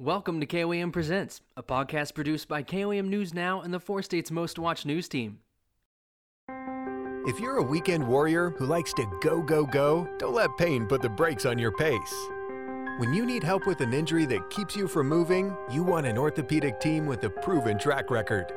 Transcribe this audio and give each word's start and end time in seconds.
Welcome 0.00 0.40
to 0.40 0.46
KOAM 0.46 0.94
Presents, 0.94 1.42
a 1.58 1.62
podcast 1.62 2.14
produced 2.14 2.48
by 2.48 2.62
KOAM 2.62 3.08
News 3.08 3.34
Now 3.34 3.60
and 3.60 3.74
the 3.74 3.78
four 3.78 4.00
states' 4.00 4.30
most 4.30 4.58
watched 4.58 4.86
news 4.86 5.10
team. 5.10 5.40
If 7.26 7.38
you're 7.38 7.58
a 7.58 7.62
weekend 7.62 8.08
warrior 8.08 8.54
who 8.56 8.64
likes 8.64 8.94
to 8.94 9.04
go, 9.20 9.42
go, 9.42 9.66
go, 9.66 10.08
don't 10.16 10.32
let 10.32 10.56
pain 10.56 10.86
put 10.86 11.02
the 11.02 11.10
brakes 11.10 11.44
on 11.44 11.58
your 11.58 11.72
pace. 11.72 12.14
When 12.96 13.12
you 13.12 13.26
need 13.26 13.44
help 13.44 13.66
with 13.66 13.82
an 13.82 13.92
injury 13.92 14.24
that 14.24 14.48
keeps 14.48 14.74
you 14.74 14.88
from 14.88 15.06
moving, 15.06 15.54
you 15.70 15.82
want 15.82 16.06
an 16.06 16.16
orthopedic 16.16 16.80
team 16.80 17.04
with 17.04 17.22
a 17.24 17.28
proven 17.28 17.78
track 17.78 18.10
record. 18.10 18.54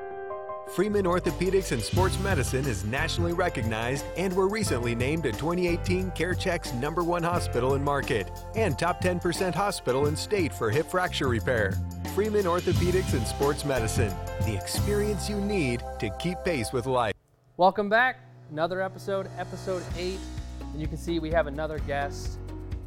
Freeman 0.71 1.05
Orthopedics 1.05 1.71
and 1.71 1.81
Sports 1.81 2.17
Medicine 2.19 2.65
is 2.65 2.83
nationally 2.83 3.33
recognized 3.33 4.05
and 4.17 4.35
were 4.35 4.47
recently 4.47 4.95
named 4.95 5.25
a 5.27 5.31
2018 5.31 6.09
CareChex 6.11 6.73
number 6.79 7.03
one 7.03 7.21
hospital 7.21 7.75
in 7.75 7.83
market 7.83 8.31
and 8.55 8.79
top 8.79 8.99
10% 8.99 9.53
hospital 9.53 10.07
in 10.07 10.15
state 10.15 10.51
for 10.51 10.71
hip 10.71 10.89
fracture 10.89 11.27
repair. 11.27 11.77
Freeman 12.15 12.45
Orthopedics 12.45 13.13
and 13.13 13.25
Sports 13.27 13.65
Medicine, 13.65 14.11
the 14.45 14.55
experience 14.55 15.29
you 15.29 15.39
need 15.39 15.83
to 15.99 16.09
keep 16.17 16.39
pace 16.43 16.73
with 16.73 16.87
life. 16.87 17.13
Welcome 17.57 17.87
back. 17.87 18.19
Another 18.49 18.81
episode, 18.81 19.29
episode 19.37 19.83
eight. 19.95 20.19
And 20.59 20.81
you 20.81 20.87
can 20.87 20.97
see 20.97 21.19
we 21.19 21.29
have 21.29 21.45
another 21.45 21.77
guest. 21.79 22.39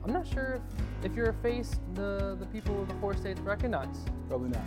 I'm 0.02 0.12
not 0.12 0.26
sure 0.26 0.60
if, 1.02 1.10
if 1.12 1.16
you're 1.16 1.30
a 1.30 1.34
face 1.34 1.78
the, 1.94 2.36
the 2.40 2.46
people 2.46 2.82
of 2.82 2.88
the 2.88 2.94
four 2.94 3.14
states 3.14 3.38
recognize. 3.40 3.96
Probably 4.28 4.48
not. 4.48 4.62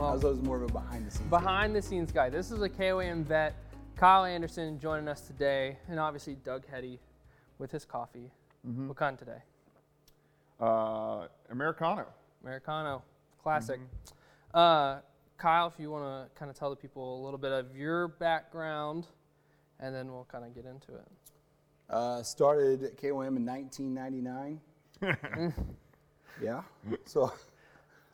Well, 0.00 0.08
I 0.08 0.12
was 0.14 0.24
always 0.24 0.40
more 0.40 0.56
of 0.56 0.62
a 0.62 0.72
behind 0.72 1.06
the 1.06 1.10
scenes. 1.10 1.28
behind 1.28 1.76
the 1.76 1.82
scenes 1.82 2.10
guy. 2.10 2.30
This 2.30 2.50
is 2.50 2.62
a 2.62 2.70
KOAM 2.70 3.22
vet, 3.22 3.54
Kyle 3.96 4.24
Anderson, 4.24 4.80
joining 4.80 5.08
us 5.08 5.20
today, 5.20 5.76
and 5.88 6.00
obviously 6.00 6.36
Doug 6.36 6.66
Heady 6.66 6.98
with 7.58 7.70
his 7.70 7.84
coffee. 7.84 8.30
What 8.62 8.96
kind 8.96 9.18
today? 9.18 9.42
Uh, 10.58 11.26
Americano. 11.50 12.06
Americano, 12.42 13.02
classic. 13.42 13.78
Uh, 14.54 15.00
Kyle, 15.36 15.66
if 15.66 15.74
you 15.78 15.90
want 15.90 16.04
to 16.04 16.34
kind 16.34 16.50
of 16.50 16.58
tell 16.58 16.70
the 16.70 16.76
people 16.76 17.20
a 17.20 17.22
little 17.22 17.38
bit 17.38 17.52
of 17.52 17.76
your 17.76 18.08
background, 18.08 19.06
and 19.80 19.94
then 19.94 20.10
we'll 20.10 20.26
kind 20.32 20.46
of 20.46 20.54
get 20.54 20.64
into 20.64 20.94
it. 20.94 21.08
Uh, 21.90 22.22
started 22.22 22.84
at 22.84 22.96
KOAM 22.96 23.36
in 23.36 23.44
1999. 23.44 24.60
yeah. 26.42 26.62
So 27.04 27.34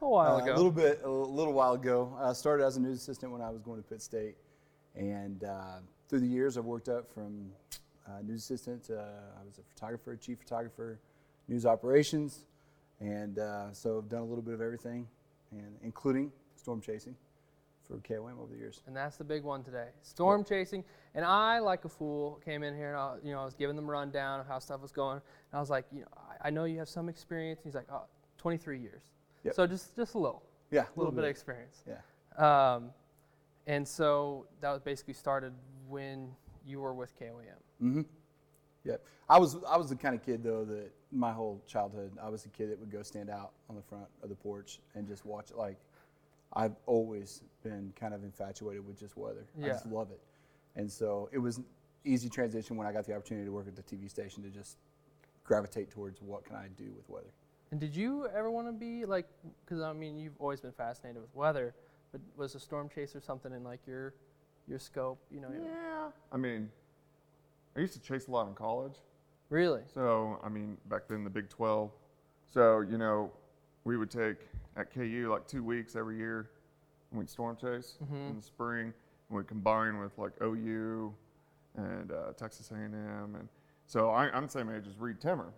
A 0.02 0.08
while 0.08 0.36
uh, 0.36 0.42
ago. 0.42 0.55
a 0.55 0.56
little 0.56 0.70
bit, 0.70 1.00
a 1.05 1.08
little 1.08 1.55
while 1.55 1.72
ago. 1.72 2.14
I 2.20 2.34
started 2.34 2.64
as 2.64 2.77
a 2.77 2.80
news 2.80 2.98
assistant 2.98 3.33
when 3.33 3.41
I 3.41 3.48
was 3.48 3.62
going 3.62 3.83
to 3.83 3.89
Pitt 3.89 4.02
State, 4.02 4.36
and 4.94 5.42
uh, 5.42 5.78
through 6.08 6.20
the 6.20 6.27
years 6.27 6.58
I've 6.58 6.66
worked 6.66 6.91
up 6.91 7.11
from 7.11 7.50
uh, 8.06 8.20
news 8.22 8.42
assistant. 8.42 8.84
To, 8.84 8.94
I 8.94 9.44
was 9.44 9.58
a 9.58 9.62
photographer, 9.74 10.14
chief 10.17 10.39
photographer, 10.39 11.00
news 11.48 11.64
operations, 11.64 12.44
and 13.00 13.39
uh, 13.39 13.72
so 13.72 13.98
I've 13.98 14.11
done 14.11 14.20
a 14.20 14.27
little 14.27 14.42
bit 14.42 14.52
of 14.52 14.61
everything, 14.61 15.06
and 15.50 15.77
including 15.83 16.30
storm 16.56 16.83
chasing 16.83 17.17
for 17.86 17.97
KOAM 17.98 18.39
over 18.39 18.52
the 18.52 18.58
years. 18.58 18.83
and 18.86 18.94
that's 18.94 19.17
the 19.17 19.24
big 19.24 19.44
one 19.44 19.62
today. 19.62 19.89
Storm 20.02 20.44
chasing, 20.44 20.84
and 21.14 21.24
I, 21.24 21.61
like 21.61 21.86
a 21.86 21.89
fool, 21.89 22.39
came 22.44 22.64
in 22.64 22.74
here 22.74 22.91
and 22.91 22.98
I, 22.98 23.14
you 23.24 23.33
know 23.33 23.41
I 23.41 23.44
was 23.44 23.55
giving 23.55 23.77
them 23.77 23.89
a 23.89 23.92
rundown 23.92 24.41
of 24.41 24.47
how 24.47 24.58
stuff 24.58 24.83
was 24.83 24.92
going, 24.92 25.17
and 25.17 25.56
I 25.56 25.61
was 25.61 25.70
like, 25.70 25.86
you 25.91 26.00
know, 26.00 26.08
I, 26.17 26.48
I 26.48 26.50
know 26.50 26.64
you 26.64 26.78
have 26.80 26.89
some 26.89 27.08
experience. 27.08 27.61
He's 27.64 27.74
like, 27.74 27.86
oh, 27.91 28.02
23 28.39 28.78
years. 28.78 29.02
Yep. 29.47 29.55
So 29.55 29.66
just 29.66 29.94
just 29.94 30.14
a 30.14 30.19
little, 30.19 30.42
Yeah, 30.72 30.83
a 30.83 30.98
little 30.98 31.12
bit 31.12 31.25
of 31.25 31.30
experience. 31.30 31.84
Yeah. 31.86 32.75
Um, 32.75 32.91
and 33.69 33.86
so 33.86 34.47
that 34.61 34.70
was 34.70 34.83
basically 34.83 35.14
started 35.14 35.52
when 35.89 36.33
you 36.66 36.80
were 36.80 36.92
with 36.92 37.16
KOAM. 37.19 37.61
Mm-hmm. 37.83 38.02
Yeah, 38.84 38.97
I 39.28 39.39
was 39.39 39.56
I 39.69 39.77
was 39.77 39.89
the 39.89 39.97
kind 39.97 40.14
of 40.14 40.24
kid 40.24 40.42
though 40.42 40.64
that 40.64 40.91
my 41.12 41.33
whole 41.33 41.62
childhood 41.67 42.12
I 42.20 42.28
was 42.28 42.42
the 42.42 42.48
kid 42.48 42.70
that 42.70 42.80
would 42.80 42.91
go 42.91 43.02
stand 43.02 43.30
out 43.30 43.52
on 43.70 43.77
the 43.77 43.83
front 43.83 44.06
of 44.22 44.28
the 44.28 44.34
porch 44.34 44.80
and 44.94 45.06
just 45.06 45.24
watch 45.24 45.50
it. 45.50 45.56
Like 45.56 45.78
I've 46.52 46.74
always 46.86 47.42
been 47.62 47.92
kind 47.98 48.14
of 48.14 48.24
infatuated 48.24 48.84
with 48.84 48.98
just 48.98 49.17
weather. 49.17 49.47
I 49.62 49.69
just 49.69 49.86
love 49.86 50.11
it, 50.11 50.20
and 50.74 50.91
so 50.91 51.28
it 51.33 51.39
was 51.39 51.58
an 51.58 51.64
easy 52.05 52.28
transition 52.28 52.77
when 52.77 52.86
I 52.86 52.92
got 52.92 53.07
the 53.07 53.14
opportunity 53.14 53.46
to 53.46 53.52
work 53.52 53.68
at 53.68 53.77
the 53.77 53.83
TV 53.83 54.11
station 54.11 54.42
to 54.42 54.51
just 54.51 54.78
gravitate 55.45 55.90
towards 55.90 56.20
what 56.20 56.45
can 56.45 56.57
I 56.57 56.67
do 56.77 56.92
with 56.96 57.08
weather. 57.08 57.30
And 57.70 57.80
did 57.80 57.94
you 57.96 58.28
ever 58.34 58.50
want 58.50 58.68
to 58.68 58.72
be 58.72 59.04
like? 59.04 59.27
Because 59.64 59.82
I 59.82 59.92
mean, 59.92 60.16
you've 60.16 60.36
always 60.38 60.60
been 60.60 60.72
fascinated 60.72 61.20
with 61.20 61.34
weather, 61.34 61.74
but 62.12 62.20
was 62.36 62.54
a 62.54 62.60
storm 62.60 62.88
chaser 62.88 63.18
or 63.18 63.20
something 63.20 63.52
in 63.52 63.64
like 63.64 63.80
your 63.86 64.14
your 64.68 64.78
scope? 64.78 65.18
You 65.30 65.40
know, 65.40 65.48
Yeah. 65.52 66.10
I 66.32 66.36
mean, 66.36 66.70
I 67.77 67.80
used 67.80 67.94
to 67.94 68.00
chase 68.00 68.28
a 68.28 68.30
lot 68.30 68.48
in 68.48 68.54
college. 68.54 68.96
really? 69.48 69.82
So, 69.86 70.40
I 70.42 70.48
mean, 70.48 70.77
back 70.88 71.02
then 71.08 71.22
the 71.24 71.30
Big 71.30 71.48
12. 71.48 71.90
So, 72.52 72.80
you 72.80 72.98
know, 72.98 73.30
we 73.84 73.96
would 73.96 74.10
take 74.10 74.38
at 74.77 74.92
KU 74.92 75.28
like 75.30 75.46
two 75.46 75.62
weeks 75.62 75.94
every 75.96 76.16
year 76.16 76.50
and 77.10 77.18
we'd 77.18 77.28
storm 77.30 77.56
chase 77.56 77.96
Mhm. 78.02 78.30
in 78.30 78.36
the 78.36 78.42
spring. 78.42 78.92
And 79.28 79.36
we'd 79.36 79.46
combine 79.48 79.98
with 79.98 80.16
like 80.18 80.33
OU 80.42 81.14
and 81.77 82.10
uh, 82.12 82.33
Texas 82.36 82.70
A&M. 82.72 83.34
And 83.36 83.48
so 83.86 84.10
I, 84.10 84.28
I'm 84.30 84.44
the 84.46 84.52
same 84.52 84.68
age 84.70 84.86
as 84.88 84.98
Reed 84.98 85.20
Timmer. 85.20 85.52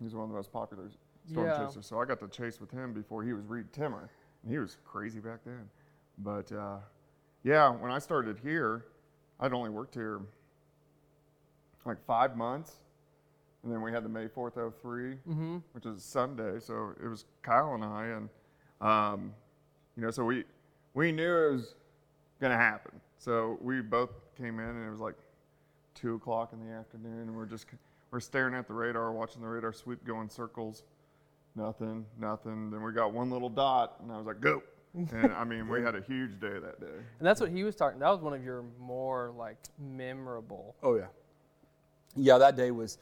He's 0.00 0.14
one 0.14 0.24
of 0.24 0.30
the 0.30 0.36
most 0.36 0.52
popular 0.52 0.88
storm 1.26 1.46
Yeah. 1.48 1.66
chasers. 1.66 1.86
So 1.86 2.00
I 2.00 2.04
got 2.04 2.20
to 2.20 2.28
chase 2.28 2.60
with 2.60 2.70
him 2.70 2.92
before 2.92 3.22
he 3.22 3.32
was 3.32 3.44
Reed 3.46 3.72
Timmer. 3.72 4.08
And 4.42 4.52
he 4.52 4.58
was 4.58 4.76
crazy 4.84 5.20
back 5.20 5.40
then. 5.44 5.68
But 6.18 6.50
uh, 6.52 6.76
yeah, 7.42 7.70
when 7.70 7.90
I 7.90 7.98
started 7.98 8.38
here, 8.42 8.84
I'd 9.40 9.52
only 9.52 9.70
worked 9.70 9.94
here 9.94 10.20
like 11.84 12.04
five 12.06 12.36
months. 12.36 12.76
And 13.62 13.72
then 13.72 13.80
we 13.80 13.92
had 13.92 14.04
the 14.04 14.08
May 14.08 14.26
4th 14.26 14.54
03, 14.82 15.14
Mm-hmm. 15.28 15.56
which 15.72 15.86
is 15.86 16.02
Sunday. 16.04 16.60
So 16.60 16.92
it 17.02 17.08
was 17.08 17.24
Kyle 17.42 17.74
and 17.74 17.84
I. 17.84 18.06
And, 18.06 18.28
um, 18.80 19.32
you 19.96 20.02
know, 20.02 20.10
so 20.10 20.24
we, 20.24 20.44
we 20.92 21.12
knew 21.12 21.34
it 21.48 21.52
was 21.52 21.74
going 22.40 22.50
to 22.52 22.58
happen. 22.58 22.92
So 23.16 23.58
we 23.62 23.80
both 23.80 24.10
came 24.36 24.58
in 24.60 24.66
and 24.68 24.86
it 24.86 24.90
was 24.90 25.00
like 25.00 25.14
two 25.94 26.14
o'clock 26.16 26.52
in 26.52 26.60
the 26.66 26.72
afternoon. 26.74 27.20
And 27.20 27.34
we're 27.34 27.46
just, 27.46 27.66
we're 28.10 28.20
staring 28.20 28.54
at 28.54 28.66
the 28.68 28.74
radar, 28.74 29.12
watching 29.12 29.40
the 29.40 29.48
radar 29.48 29.72
sweep 29.72 30.04
go 30.04 30.20
in 30.20 30.28
circles. 30.28 30.82
Nothing, 31.56 32.04
nothing. 32.18 32.70
Then 32.70 32.82
we 32.82 32.92
got 32.92 33.12
one 33.12 33.30
little 33.30 33.48
dot 33.48 33.96
and 34.02 34.10
I 34.10 34.16
was 34.16 34.26
like, 34.26 34.40
go. 34.40 34.62
and 34.94 35.32
I 35.32 35.44
mean, 35.44 35.68
we 35.68 35.82
had 35.82 35.94
a 35.94 36.00
huge 36.00 36.40
day 36.40 36.58
that 36.58 36.80
day. 36.80 36.86
And 37.18 37.26
that's 37.26 37.40
what 37.40 37.50
he 37.50 37.64
was 37.64 37.74
talking. 37.76 37.98
That 37.98 38.10
was 38.10 38.20
one 38.20 38.32
of 38.32 38.44
your 38.44 38.64
more 38.78 39.32
like 39.36 39.56
memorable. 39.78 40.76
Oh 40.82 40.96
yeah, 40.96 41.06
yeah. 42.16 42.38
That 42.38 42.56
day 42.56 42.70
was 42.70 42.98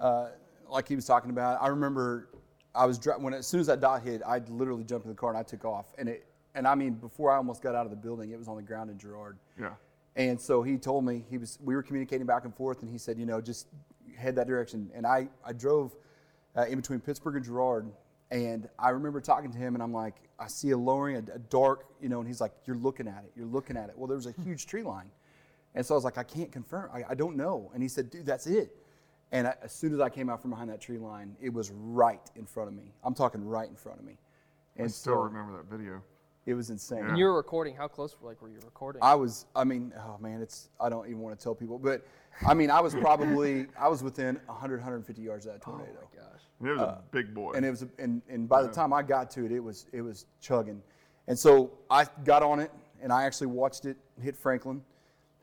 uh, 0.00 0.28
like 0.68 0.88
he 0.88 0.96
was 0.96 1.04
talking 1.06 1.30
about. 1.30 1.60
I 1.62 1.68
remember 1.68 2.28
I 2.74 2.84
was 2.86 2.98
dri- 2.98 3.14
when 3.14 3.34
as 3.34 3.46
soon 3.46 3.60
as 3.60 3.66
that 3.68 3.80
dot 3.80 4.02
hit, 4.02 4.22
I 4.26 4.38
literally 4.48 4.84
jumped 4.84 5.06
in 5.06 5.10
the 5.10 5.16
car 5.16 5.30
and 5.30 5.38
I 5.38 5.42
took 5.42 5.64
off. 5.64 5.86
And 5.98 6.08
it 6.08 6.26
and 6.54 6.66
I 6.66 6.74
mean 6.74 6.94
before 6.94 7.30
I 7.32 7.36
almost 7.36 7.62
got 7.62 7.74
out 7.74 7.86
of 7.86 7.90
the 7.90 7.96
building, 7.96 8.30
it 8.30 8.38
was 8.38 8.48
on 8.48 8.56
the 8.56 8.62
ground 8.62 8.90
in 8.90 8.98
Girard. 8.98 9.38
Yeah. 9.58 9.70
And 10.16 10.40
so 10.40 10.62
he 10.62 10.78
told 10.78 11.04
me 11.04 11.24
he 11.28 11.38
was 11.38 11.58
we 11.62 11.74
were 11.74 11.82
communicating 11.82 12.26
back 12.26 12.44
and 12.44 12.54
forth, 12.54 12.82
and 12.82 12.90
he 12.90 12.98
said, 12.98 13.18
you 13.18 13.26
know, 13.26 13.40
just 13.40 13.68
head 14.16 14.34
that 14.36 14.46
direction. 14.46 14.90
And 14.94 15.06
I 15.06 15.28
I 15.44 15.52
drove 15.52 15.94
uh, 16.56 16.66
in 16.66 16.76
between 16.76 17.00
Pittsburg 17.00 17.36
and 17.36 17.44
Girard, 17.44 17.90
and 18.30 18.68
I 18.78 18.90
remember 18.90 19.20
talking 19.20 19.52
to 19.52 19.58
him, 19.58 19.74
and 19.74 19.82
I'm 19.82 19.92
like, 19.92 20.16
I 20.38 20.48
see 20.48 20.70
a 20.70 20.76
lowering, 20.76 21.16
a, 21.16 21.34
a 21.34 21.38
dark, 21.38 21.86
you 22.00 22.08
know, 22.08 22.18
and 22.18 22.26
he's 22.26 22.40
like, 22.40 22.52
you're 22.64 22.76
looking 22.76 23.06
at 23.06 23.24
it, 23.24 23.32
you're 23.36 23.46
looking 23.46 23.76
at 23.76 23.88
it. 23.88 23.96
Well, 23.96 24.06
there 24.08 24.16
was 24.16 24.26
a 24.26 24.34
huge 24.42 24.66
tree 24.66 24.82
line, 24.82 25.10
and 25.74 25.84
so 25.84 25.94
I 25.94 25.96
was 25.96 26.04
like, 26.04 26.18
I 26.18 26.24
can't 26.24 26.50
confirm, 26.50 26.90
I, 26.92 27.04
I 27.10 27.14
don't 27.14 27.36
know. 27.36 27.70
And 27.74 27.82
he 27.82 27.88
said, 27.88 28.10
dude, 28.10 28.26
that's 28.26 28.46
it. 28.46 28.74
And 29.32 29.48
I, 29.48 29.54
as 29.62 29.72
soon 29.72 29.92
as 29.92 30.00
I 30.00 30.08
came 30.08 30.30
out 30.30 30.40
from 30.40 30.50
behind 30.50 30.70
that 30.70 30.80
tree 30.80 30.98
line, 30.98 31.36
it 31.40 31.52
was 31.52 31.70
right 31.72 32.30
in 32.36 32.46
front 32.46 32.68
of 32.68 32.74
me. 32.74 32.92
I'm 33.02 33.14
talking 33.14 33.44
right 33.44 33.68
in 33.68 33.76
front 33.76 33.98
of 33.98 34.04
me. 34.04 34.18
And 34.76 34.86
I 34.86 34.88
still 34.88 35.14
so 35.14 35.20
remember 35.20 35.56
that 35.56 35.66
video. 35.66 36.02
It 36.46 36.54
was 36.54 36.70
insane. 36.70 37.04
And 37.04 37.18
you 37.18 37.24
were 37.24 37.36
recording. 37.36 37.74
How 37.74 37.88
close 37.88 38.14
like 38.22 38.40
were 38.40 38.48
you 38.48 38.60
recording? 38.64 39.02
I 39.02 39.16
was, 39.16 39.46
I 39.56 39.64
mean, 39.64 39.92
oh 39.98 40.16
man, 40.20 40.40
it's, 40.40 40.68
I 40.80 40.88
don't 40.88 41.06
even 41.06 41.20
want 41.20 41.36
to 41.38 41.42
tell 41.42 41.56
people, 41.56 41.78
but 41.78 42.06
I 42.46 42.54
mean, 42.54 42.70
I 42.70 42.80
was 42.80 42.94
probably, 42.94 43.66
I 43.80 43.88
was 43.88 44.02
within 44.04 44.38
100, 44.46 44.76
150 44.76 45.20
yards 45.20 45.46
of 45.46 45.54
that 45.54 45.62
oh 45.66 45.72
tornado. 45.72 45.98
my 46.14 46.22
gosh. 46.22 46.40
It 46.62 46.72
was 46.72 46.80
a 46.80 47.02
big 47.10 47.34
boy. 47.34 47.52
And 47.54 47.66
it 47.66 47.70
was, 47.70 47.84
and, 47.98 48.22
and 48.28 48.48
by 48.48 48.62
the 48.62 48.68
time 48.68 48.92
I 48.92 49.02
got 49.02 49.30
to 49.32 49.44
it, 49.44 49.52
it 49.52 49.58
was, 49.60 49.86
it 49.92 50.02
was 50.02 50.26
chugging. 50.40 50.80
And 51.26 51.36
so 51.36 51.72
I 51.90 52.06
got 52.24 52.44
on 52.44 52.60
it 52.60 52.70
and 53.02 53.12
I 53.12 53.24
actually 53.24 53.48
watched 53.48 53.84
it 53.84 53.96
hit 54.22 54.36
Franklin. 54.36 54.82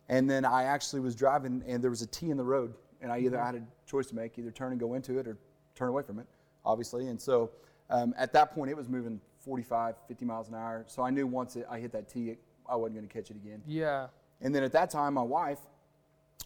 And 0.07 0.29
then 0.29 0.45
I 0.45 0.63
actually 0.63 1.01
was 1.01 1.15
driving 1.15 1.63
and 1.67 1.83
there 1.83 1.91
was 1.91 2.01
a 2.01 2.07
T 2.07 2.29
in 2.29 2.37
the 2.37 2.43
road. 2.43 2.73
And 3.01 3.11
I 3.11 3.19
either 3.19 3.39
I 3.39 3.45
had 3.47 3.55
a 3.55 3.63
choice 3.85 4.07
to 4.07 4.15
make, 4.15 4.39
either 4.39 4.51
turn 4.51 4.71
and 4.71 4.79
go 4.79 4.93
into 4.93 5.19
it 5.19 5.27
or 5.27 5.37
turn 5.75 5.89
away 5.89 6.03
from 6.03 6.19
it, 6.19 6.27
obviously. 6.63 7.07
And 7.07 7.21
so 7.21 7.51
um, 7.89 8.13
at 8.17 8.31
that 8.33 8.55
point, 8.55 8.71
it 8.71 8.77
was 8.77 8.87
moving 8.87 9.19
45, 9.43 9.95
50 10.07 10.25
miles 10.25 10.49
an 10.49 10.55
hour. 10.55 10.83
So 10.87 11.03
I 11.03 11.09
knew 11.09 11.27
once 11.27 11.55
it, 11.55 11.65
I 11.69 11.79
hit 11.79 11.91
that 11.91 12.09
T, 12.09 12.29
it, 12.29 12.39
I 12.67 12.75
wasn't 12.75 12.95
going 12.95 13.07
to 13.07 13.13
catch 13.13 13.29
it 13.29 13.35
again. 13.35 13.61
Yeah. 13.65 14.07
And 14.41 14.53
then 14.53 14.63
at 14.63 14.71
that 14.73 14.89
time, 14.89 15.13
my 15.13 15.23
wife, 15.23 15.59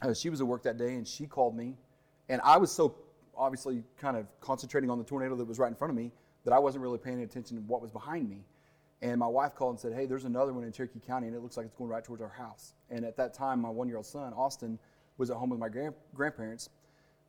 uh, 0.02 0.14
she 0.14 0.30
was 0.30 0.42
at 0.42 0.48
work 0.48 0.64
that 0.64 0.78
day, 0.78 0.96
and 0.96 1.08
she 1.08 1.26
called 1.26 1.56
me, 1.56 1.76
and 2.30 2.42
I 2.44 2.58
was 2.58 2.72
so 2.72 2.96
obviously 3.36 3.84
kind 4.00 4.18
of 4.18 4.26
concentrating 4.42 4.90
on 4.90 4.98
the 4.98 5.04
tornado 5.04 5.36
that 5.36 5.46
was 5.46 5.60
right 5.60 5.68
in 5.68 5.76
front 5.76 5.92
of 5.92 5.98
me 5.98 6.12
that 6.44 6.54
I 6.54 6.60
wasn't 6.60 6.82
really 6.82 6.98
paying 6.98 7.22
attention 7.22 7.58
to 7.58 7.64
what 7.64 7.82
was 7.82 7.92
behind 7.92 8.30
me. 8.30 8.44
And 9.02 9.20
my 9.20 9.28
wife 9.28 9.54
called 9.54 9.74
and 9.74 9.80
said, 9.80 9.94
"Hey, 9.94 10.08
there's 10.08 10.26
another 10.26 10.54
one 10.54 10.64
in 10.64 10.72
Cherokee 10.72 11.00
County, 11.00 11.28
and 11.28 11.36
it 11.36 11.42
looks 11.42 11.56
like 11.56 11.68
it's 11.68 11.76
going 11.76 11.90
right 11.90 12.04
towards 12.04 12.22
our 12.22 12.30
house." 12.30 12.74
And 12.90 13.06
at 13.06 13.16
that 13.18 13.34
time, 13.34 13.62
my 13.62 13.70
one-year-old 13.70 14.08
son, 14.08 14.34
Austin, 14.34 14.80
was 15.18 15.30
at 15.30 15.38
home 15.38 15.52
with 15.52 15.60
my 15.60 15.70
grand- 15.70 15.94
grandparents. 16.16 16.70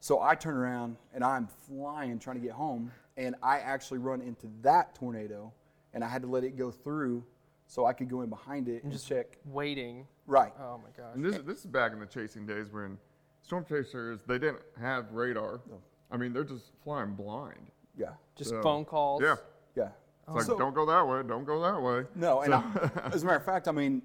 So 0.00 0.22
I 0.22 0.34
turn 0.34 0.56
around 0.56 0.96
and 1.12 1.24
I'm 1.24 1.48
flying 1.66 2.18
trying 2.18 2.36
to 2.36 2.42
get 2.42 2.52
home, 2.52 2.92
and 3.18 3.34
I 3.42 3.58
actually 3.58 3.98
run 3.98 4.22
into 4.22 4.48
that 4.62 4.94
tornado 4.94 5.52
and 5.92 6.02
I 6.04 6.08
had 6.08 6.22
to 6.22 6.28
let 6.28 6.44
it 6.44 6.56
go 6.56 6.70
through 6.70 7.24
so 7.66 7.84
I 7.84 7.92
could 7.92 8.08
go 8.08 8.22
in 8.22 8.30
behind 8.30 8.68
it 8.68 8.84
and, 8.84 8.92
just- 8.92 9.06
check. 9.06 9.36
Waiting. 9.44 10.06
Right. 10.26 10.52
Oh 10.58 10.78
my 10.78 10.90
gosh. 10.96 11.14
And 11.14 11.24
this, 11.24 11.38
this 11.38 11.58
is 11.58 11.66
back 11.66 11.92
in 11.92 12.00
the 12.00 12.06
chasing 12.06 12.46
days 12.46 12.72
when 12.72 12.96
storm 13.42 13.64
chasers 13.68 14.20
they 14.26 14.38
didn't 14.38 14.60
have 14.80 15.12
radar. 15.12 15.60
No. 15.68 15.80
I 16.10 16.16
mean, 16.16 16.32
they're 16.32 16.44
just 16.44 16.70
flying 16.84 17.14
blind. 17.14 17.70
Yeah. 17.96 18.10
Just 18.36 18.50
So, 18.50 18.62
phone 18.62 18.84
calls. 18.84 19.20
Yeah. 19.22 19.36
Yeah. 19.74 19.88
It's 20.28 20.36
like, 20.36 20.44
So- 20.44 20.58
don't 20.58 20.74
go 20.74 20.86
that 20.86 21.06
way, 21.06 21.22
don't 21.26 21.44
go 21.44 21.60
that 21.60 21.82
way. 21.82 22.04
No, 22.14 22.42
and 22.42 22.54
I, 22.54 22.62
as 23.12 23.24
a 23.24 23.26
matter 23.26 23.38
of 23.38 23.44
fact, 23.44 23.66
I 23.68 23.72
mean, 23.72 24.02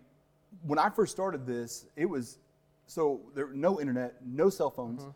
when 0.64 0.80
I 0.80 0.90
first 0.90 1.12
started 1.12 1.46
this, 1.46 1.86
it 1.96 2.06
was 2.06 2.40
so 2.88 3.22
there 3.36 3.48
were 3.48 3.54
no 3.54 3.80
internet, 3.80 4.16
no 4.26 4.50
cell 4.50 4.70
phones, 4.70 5.02
mm-hmm. 5.02 5.12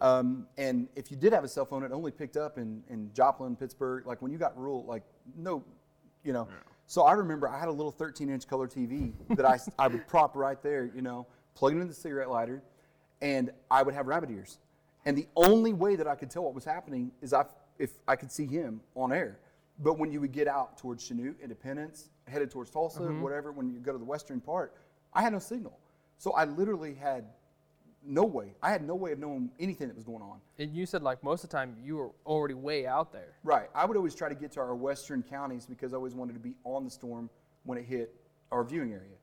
Um, 0.00 0.46
and 0.58 0.88
if 0.94 1.10
you 1.10 1.16
did 1.16 1.32
have 1.32 1.44
a 1.44 1.48
cell 1.48 1.64
phone, 1.64 1.82
it 1.82 1.92
only 1.92 2.10
picked 2.10 2.36
up 2.36 2.58
in 2.58 2.82
in 2.88 3.10
Joplin, 3.14 3.56
Pittsburg. 3.56 4.06
Like 4.06 4.20
when 4.22 4.30
you 4.30 4.38
got 4.38 4.58
rural, 4.58 4.84
like 4.84 5.02
no, 5.36 5.64
you 6.22 6.32
know. 6.32 6.48
So 6.88 7.02
I 7.02 7.12
remember 7.12 7.48
I 7.48 7.58
had 7.58 7.68
a 7.68 7.72
little 7.72 7.92
13-inch 7.92 8.46
color 8.46 8.68
TV 8.68 9.12
that 9.30 9.44
I 9.44 9.58
I 9.78 9.88
would 9.88 10.06
prop 10.06 10.36
right 10.36 10.62
there, 10.62 10.90
you 10.94 11.02
know, 11.02 11.26
plug 11.54 11.72
it 11.72 11.76
into 11.76 11.88
the 11.88 11.94
cigarette 11.94 12.30
lighter, 12.30 12.62
and 13.20 13.50
I 13.70 13.82
would 13.82 13.94
have 13.94 14.06
rabbit 14.06 14.30
ears. 14.30 14.58
And 15.06 15.16
the 15.16 15.26
only 15.36 15.72
way 15.72 15.96
that 15.96 16.08
I 16.08 16.16
could 16.16 16.30
tell 16.30 16.42
what 16.42 16.54
was 16.54 16.64
happening 16.64 17.12
is 17.22 17.32
I, 17.32 17.44
if 17.78 17.90
I 18.08 18.16
could 18.16 18.30
see 18.30 18.46
him 18.46 18.80
on 18.96 19.12
air. 19.12 19.38
But 19.78 19.98
when 19.98 20.10
you 20.10 20.20
would 20.20 20.32
get 20.32 20.48
out 20.48 20.78
towards 20.78 21.08
Chanute, 21.08 21.40
Independence, 21.40 22.08
headed 22.26 22.50
towards 22.50 22.70
Tulsa, 22.70 23.00
whatever, 23.22 23.52
when 23.52 23.70
you 23.70 23.78
go 23.78 23.92
to 23.92 23.98
the 23.98 24.04
western 24.04 24.40
part, 24.40 24.74
I 25.14 25.22
had 25.22 25.32
no 25.32 25.38
signal. 25.38 25.78
So 26.18 26.32
I 26.32 26.44
literally 26.44 26.94
had 26.94 27.26
no 28.06 28.24
way. 28.24 28.54
I 28.62 28.70
had 28.70 28.86
no 28.86 28.94
way 28.94 29.12
of 29.12 29.18
knowing 29.18 29.50
anything 29.58 29.88
that 29.88 29.94
was 29.96 30.04
going 30.04 30.22
on. 30.22 30.38
And 30.58 30.74
you 30.74 30.86
said 30.86 31.02
like 31.02 31.22
most 31.22 31.44
of 31.44 31.50
the 31.50 31.56
time 31.56 31.76
you 31.82 31.96
were 31.96 32.10
already 32.24 32.54
way 32.54 32.86
out 32.86 33.12
there. 33.12 33.34
Right. 33.44 33.68
I 33.74 33.84
would 33.84 33.96
always 33.96 34.14
try 34.14 34.28
to 34.28 34.34
get 34.34 34.52
to 34.52 34.60
our 34.60 34.74
western 34.74 35.22
counties 35.22 35.66
because 35.66 35.92
I 35.92 35.96
always 35.96 36.14
wanted 36.14 36.34
to 36.34 36.40
be 36.40 36.54
on 36.64 36.84
the 36.84 36.90
storm 36.90 37.28
when 37.64 37.78
it 37.78 37.84
hit 37.84 38.14
our 38.52 38.64
viewing 38.64 38.92
area. 38.92 39.16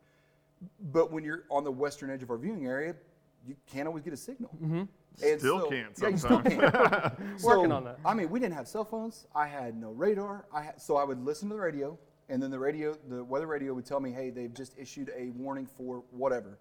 But 0.91 1.11
when 1.11 1.23
you're 1.23 1.43
on 1.49 1.63
the 1.63 1.71
western 1.71 2.09
edge 2.09 2.23
of 2.23 2.29
our 2.29 2.37
viewing 2.37 2.65
area, 2.65 2.95
you 3.45 3.55
can't 3.71 3.87
always 3.87 4.03
get 4.03 4.13
a 4.13 4.17
signal. 4.17 4.51
Mm-hmm. 4.61 4.83
Still 5.15 5.69
can't 5.69 5.93
Yeah, 6.01 6.07
you 6.09 6.17
still 6.17 6.41
can't. 6.41 6.63
Working 7.43 7.71
on 7.71 7.83
that. 7.83 7.99
I 8.05 8.13
mean, 8.13 8.29
we 8.29 8.39
didn't 8.39 8.55
have 8.55 8.67
cell 8.67 8.85
phones. 8.85 9.27
I 9.35 9.47
had 9.47 9.75
no 9.79 9.91
radar. 9.91 10.45
I 10.53 10.63
had, 10.63 10.81
so 10.81 10.97
I 10.97 11.03
would 11.03 11.23
listen 11.23 11.49
to 11.49 11.55
the 11.55 11.61
radio, 11.61 11.97
and 12.29 12.41
then 12.41 12.49
the 12.49 12.59
radio, 12.59 12.95
the 13.09 13.23
weather 13.23 13.47
radio 13.47 13.73
would 13.73 13.85
tell 13.85 13.99
me, 13.99 14.11
"Hey, 14.11 14.31
they've 14.31 14.53
just 14.53 14.77
issued 14.77 15.11
a 15.15 15.29
warning 15.31 15.67
for 15.67 16.03
whatever," 16.11 16.57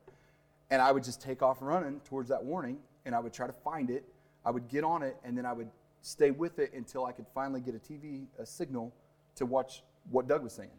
and 0.72 0.80
I 0.80 0.90
would 0.90 1.04
just 1.04 1.20
take 1.20 1.42
off 1.42 1.58
running 1.60 2.00
towards 2.00 2.30
that 2.30 2.42
warning, 2.42 2.78
and 3.04 3.14
I 3.14 3.20
would 3.20 3.34
try 3.34 3.46
to 3.46 3.52
find 3.52 3.90
it. 3.90 4.04
I 4.42 4.50
would 4.50 4.68
get 4.68 4.84
on 4.84 5.02
it, 5.02 5.18
and 5.22 5.36
then 5.36 5.44
I 5.44 5.52
would 5.52 5.68
stay 6.00 6.30
with 6.30 6.58
it 6.58 6.72
until 6.72 7.04
I 7.04 7.12
could 7.12 7.26
finally 7.34 7.60
get 7.60 7.74
a 7.74 7.78
TV 7.78 8.24
a 8.38 8.46
signal 8.46 8.90
to 9.34 9.44
watch 9.44 9.82
what 10.10 10.26
Doug 10.26 10.42
was 10.42 10.54
saying. 10.54 10.70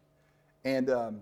And 0.66 0.90
um, 0.90 1.22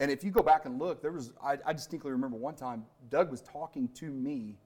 and 0.00 0.10
if 0.10 0.24
you 0.24 0.32
go 0.32 0.42
back 0.42 0.64
and 0.64 0.76
look, 0.76 1.02
there 1.02 1.12
was 1.12 1.32
I, 1.40 1.58
I 1.64 1.72
distinctly 1.72 2.10
remember 2.10 2.36
one 2.36 2.56
time 2.56 2.84
Doug 3.10 3.30
was 3.30 3.42
talking 3.42 3.88
to 3.94 4.06
me 4.06 4.56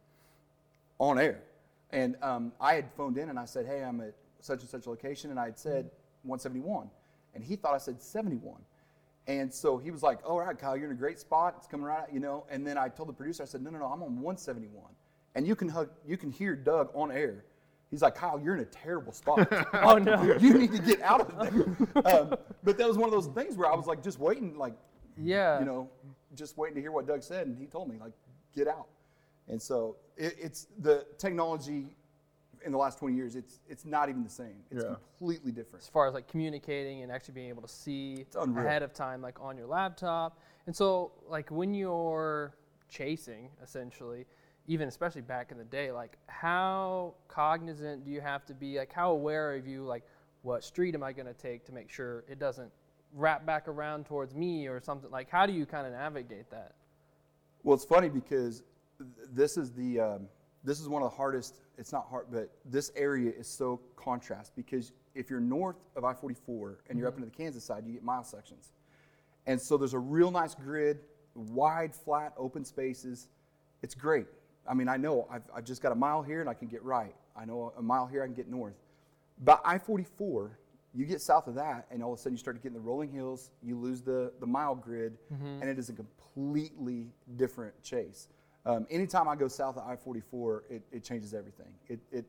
on 0.99 1.19
air. 1.19 1.43
And 1.91 2.17
um, 2.23 2.51
I 2.59 2.75
had 2.75 2.91
phoned 2.97 3.19
in 3.19 3.29
and 3.29 3.39
I 3.39 3.45
said, 3.45 3.67
hey, 3.67 3.85
I'm 3.85 4.01
at 4.01 4.15
such 4.41 4.61
and 4.61 4.69
such 4.71 4.87
a 4.87 4.91
location. 4.91 5.31
And 5.31 5.39
I 5.39 5.45
had 5.45 5.59
said 5.59 5.91
171. 6.23 6.89
And 7.35 7.45
he 7.45 7.57
thought 7.57 7.75
I 7.75 7.79
said 7.79 8.01
71. 8.01 8.57
And 9.27 9.53
so 9.53 9.79
he 9.79 9.91
was 9.91 10.03
like, 10.03 10.19
all 10.25 10.41
right, 10.41 10.59
Kyle, 10.59 10.77
you're 10.77 10.91
in 10.91 10.97
a 10.97 10.99
great 10.99 11.19
spot. 11.19 11.55
It's 11.59 11.67
coming 11.67 11.87
right 11.87 12.03
out, 12.03 12.13
you 12.13 12.21
know. 12.21 12.45
And 12.51 12.67
then 12.67 12.77
I 12.77 12.89
told 12.89 13.09
the 13.09 13.13
producer, 13.13 13.43
I 13.43 13.47
said, 13.47 13.63
no, 13.63 13.71
no, 13.71 13.79
no, 13.79 13.87
I'm 13.87 14.03
on 14.03 14.21
171. 14.21 14.85
And 15.35 15.47
you 15.47 15.57
can, 15.57 15.69
hug, 15.69 15.89
you 16.07 16.17
can 16.17 16.31
hear 16.31 16.55
Doug 16.55 16.91
on 16.95 17.11
air. 17.11 17.45
He's 17.91 18.03
like, 18.03 18.17
Kyle, 18.17 18.41
you're 18.41 18.55
in 18.55 18.61
a 18.61 18.67
terrible 18.67 19.13
spot. 19.13 19.49
Oh 19.75 19.99
no. 19.99 20.37
you 20.39 20.55
need 20.55 20.73
to 20.73 20.79
get 20.79 21.01
out 21.01 21.21
of 21.21 21.39
there. 21.39 22.05
Um, 22.05 22.35
but 22.63 22.77
that 22.79 22.89
was 22.89 22.97
one 22.97 23.09
of 23.09 23.13
those 23.13 23.29
things 23.29 23.57
where 23.57 23.71
I 23.71 23.75
was 23.75 23.87
like, 23.87 24.03
just 24.03 24.19
waiting, 24.19 24.57
like, 24.59 24.75
yeah. 25.17 25.59
you 25.59 25.65
know, 25.65 25.89
just 26.35 26.57
waiting 26.57 26.75
to 26.75 26.81
hear 26.81 26.93
what 26.93 27.07
Doug 27.07 27.23
said, 27.23 27.47
and 27.47 27.57
he 27.57 27.67
told 27.67 27.89
me 27.89 27.97
like, 28.01 28.13
get 28.55 28.69
out. 28.69 28.89
And 29.49 29.61
so 29.61 29.97
it, 30.17 30.37
it's 30.41 30.67
the 30.81 31.07
technology 31.19 31.97
in 32.65 32.73
the 32.73 32.79
last 32.79 32.99
20 32.99 33.15
years. 33.15 33.37
It's 33.37 33.61
it's 33.69 33.85
not 33.85 34.09
even 34.09 34.23
the 34.25 34.31
same. 34.31 34.57
It's 34.71 34.85
Yeah. 34.85 34.95
completely 35.19 35.53
different. 35.53 35.83
as 35.85 35.89
far 35.89 36.07
as 36.07 36.15
like 36.15 36.27
communicating 36.29 37.03
and 37.03 37.13
actually 37.13 37.35
being 37.35 37.49
able 37.49 37.63
to 37.63 37.69
see 37.69 38.27
ahead 38.37 38.83
of 38.83 38.93
time 38.93 39.21
like 39.23 39.41
on 39.41 39.57
your 39.57 39.67
laptop 39.67 40.39
and 40.67 40.75
so 40.75 41.13
like 41.29 41.51
when 41.51 41.75
you're 41.75 42.55
chasing 42.89 43.49
essentially 43.63 44.27
even 44.67 44.89
especially 44.89 45.21
back 45.21 45.51
in 45.53 45.59
the 45.59 45.65
day 45.65 45.91
like 45.91 46.17
how 46.27 47.15
cognizant 47.29 48.05
do 48.05 48.11
you 48.11 48.21
have 48.21 48.45
to 48.47 48.55
be 48.55 48.79
like 48.79 48.93
how 48.93 49.11
aware 49.11 49.55
of 49.55 49.67
you 49.67 49.85
like 49.85 50.05
what 50.43 50.63
street 50.65 50.95
am 50.95 51.03
i 51.03 51.13
going 51.13 51.27
to 51.27 51.35
take 51.35 51.65
to 51.65 51.73
make 51.73 51.91
sure 51.91 52.25
it 52.29 52.39
doesn't 52.39 52.71
wrap 53.15 53.45
back 53.45 53.69
around 53.69 54.05
towards 54.07 54.35
me 54.35 54.67
or 54.67 54.81
something 54.81 55.11
like 55.11 55.29
how 55.31 55.45
do 55.47 55.53
you 55.53 55.67
kind 55.67 55.87
of 55.87 55.93
navigate 55.93 56.49
that 56.51 56.73
Well, 57.63 57.75
it's 57.75 57.85
funny 57.85 58.09
because 58.09 58.63
th- 58.99 59.11
this 59.33 59.57
is 59.57 59.73
the 59.73 60.01
um, 60.01 60.29
this 60.65 60.81
is 60.81 60.89
one 60.89 61.03
of 61.03 61.11
the 61.11 61.17
hardest. 61.17 61.61
It's 61.79 61.93
not 61.93 62.07
hard, 62.09 62.27
but 62.31 62.51
this 62.65 62.91
area 62.97 63.31
is 63.31 63.47
so 63.47 63.81
contrast 63.97 64.53
because 64.57 64.93
if 65.15 65.31
you're 65.31 65.41
north 65.41 65.77
of 65.95 66.05
I-44 66.05 66.77
and 66.89 66.99
you're 66.99 67.07
up 67.07 67.15
mm-hmm. 67.15 67.25
into 67.25 67.37
the 67.37 67.37
Kansas 67.37 67.65
side, 67.65 67.85
you 67.87 67.93
get 67.93 68.03
mile 68.03 68.25
sections, 68.25 68.73
and 69.47 69.61
so 69.61 69.77
there's 69.77 69.95
a 69.95 69.99
real 69.99 70.31
nice 70.31 70.55
grid, 70.55 71.01
wide, 71.35 71.95
flat, 71.95 72.33
open 72.37 72.65
spaces. 72.65 73.29
It's 73.83 73.95
great. 73.95 74.27
I 74.69 74.75
mean, 74.75 74.89
I 74.89 74.97
know 74.97 75.27
I've, 75.31 75.43
I've 75.55 75.65
just 75.65 75.83
got 75.83 75.93
a 75.93 75.95
mile 75.95 76.23
here 76.23 76.41
and 76.41 76.49
I 76.49 76.55
can 76.55 76.69
get 76.69 76.83
right. 76.83 77.15
I 77.37 77.45
know 77.45 77.73
a 77.77 77.83
mile 77.83 78.07
here 78.07 78.23
I 78.23 78.27
can 78.27 78.35
get 78.35 78.49
north. 78.49 78.77
But 79.43 79.61
I-44, 79.65 80.51
you 80.95 81.05
get 81.05 81.21
south 81.21 81.49
of 81.49 81.57
that, 81.57 81.87
and 81.91 82.03
all 82.03 82.13
of 82.13 82.19
a 82.19 82.23
sudden 82.23 82.35
you 82.35 82.39
start 82.39 82.63
getting 82.63 82.79
the 82.79 82.81
rolling 82.81 83.11
hills. 83.11 83.51
You 83.63 83.77
lose 83.77 84.01
the 84.01 84.33
the 84.39 84.47
mile 84.47 84.77
grid, 84.77 85.19
mm-hmm. 85.33 85.61
and 85.61 85.65
it 85.65 85.79
is 85.79 85.89
a 85.89 85.93
completely 85.93 87.09
different 87.37 87.75
chase. 87.83 88.29
Um, 88.67 88.87
anytime 88.91 89.29
I 89.29 89.37
go 89.37 89.49
south 89.49 89.77
of 89.77 89.87
I-44, 89.87 90.61
it, 90.71 90.83
it 90.91 91.05
changes 91.05 91.35
everything. 91.35 91.73
It, 91.89 92.01
it 92.11 92.25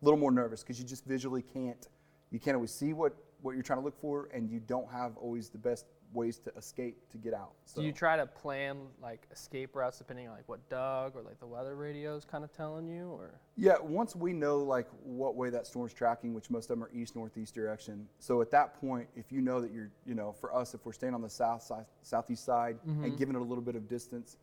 a 0.00 0.04
little 0.04 0.18
more 0.18 0.30
nervous 0.30 0.62
because 0.62 0.78
you 0.78 0.86
just 0.86 1.04
visually 1.04 1.42
can't 1.42 1.88
you 2.30 2.38
can't 2.38 2.54
always 2.54 2.72
see 2.72 2.92
what 2.92 3.14
what 3.40 3.54
you're 3.54 3.62
trying 3.62 3.78
to 3.78 3.84
look 3.84 3.98
for, 4.00 4.28
and 4.34 4.50
you 4.50 4.60
don't 4.60 4.90
have 4.90 5.16
always 5.16 5.48
the 5.48 5.58
best 5.58 5.86
ways 6.12 6.38
to 6.38 6.50
escape 6.56 6.96
to 7.10 7.18
get 7.18 7.34
out. 7.34 7.52
So 7.66 7.80
do 7.80 7.86
you 7.86 7.92
try 7.92 8.16
to 8.16 8.26
plan 8.26 8.78
like 9.02 9.26
escape 9.30 9.76
routes 9.76 9.98
depending 9.98 10.26
on 10.26 10.34
like 10.34 10.48
what 10.48 10.66
doug 10.70 11.14
or 11.14 11.22
like 11.22 11.38
the 11.38 11.46
weather 11.46 11.76
radio 11.76 12.16
is 12.16 12.24
kind 12.24 12.42
of 12.42 12.50
telling 12.50 12.88
you 12.88 13.10
or 13.10 13.38
Yeah, 13.56 13.74
once 13.80 14.16
we 14.16 14.32
know 14.32 14.58
like 14.58 14.88
what 15.04 15.36
way 15.36 15.50
that 15.50 15.66
storm's 15.66 15.92
tracking, 15.92 16.32
which 16.32 16.50
most 16.50 16.64
of 16.64 16.68
them 16.78 16.82
are 16.82 16.90
east 16.94 17.14
northeast 17.14 17.54
direction. 17.54 18.08
So 18.18 18.40
at 18.40 18.50
that 18.52 18.80
point, 18.80 19.06
if 19.16 19.30
you 19.30 19.42
know 19.42 19.60
that 19.60 19.70
you're, 19.72 19.90
you 20.06 20.14
know, 20.14 20.32
for 20.32 20.54
us, 20.54 20.72
if 20.74 20.86
we're 20.86 20.92
staying 20.92 21.14
on 21.14 21.20
the 21.20 21.30
south 21.30 21.62
side, 21.62 21.84
southeast 22.02 22.44
side 22.44 22.78
and 22.86 23.18
giving 23.18 23.34
it 23.34 23.40
a 23.40 23.44
little 23.44 23.62
bit 23.62 23.76
of 23.76 23.86
distance, 23.86 24.38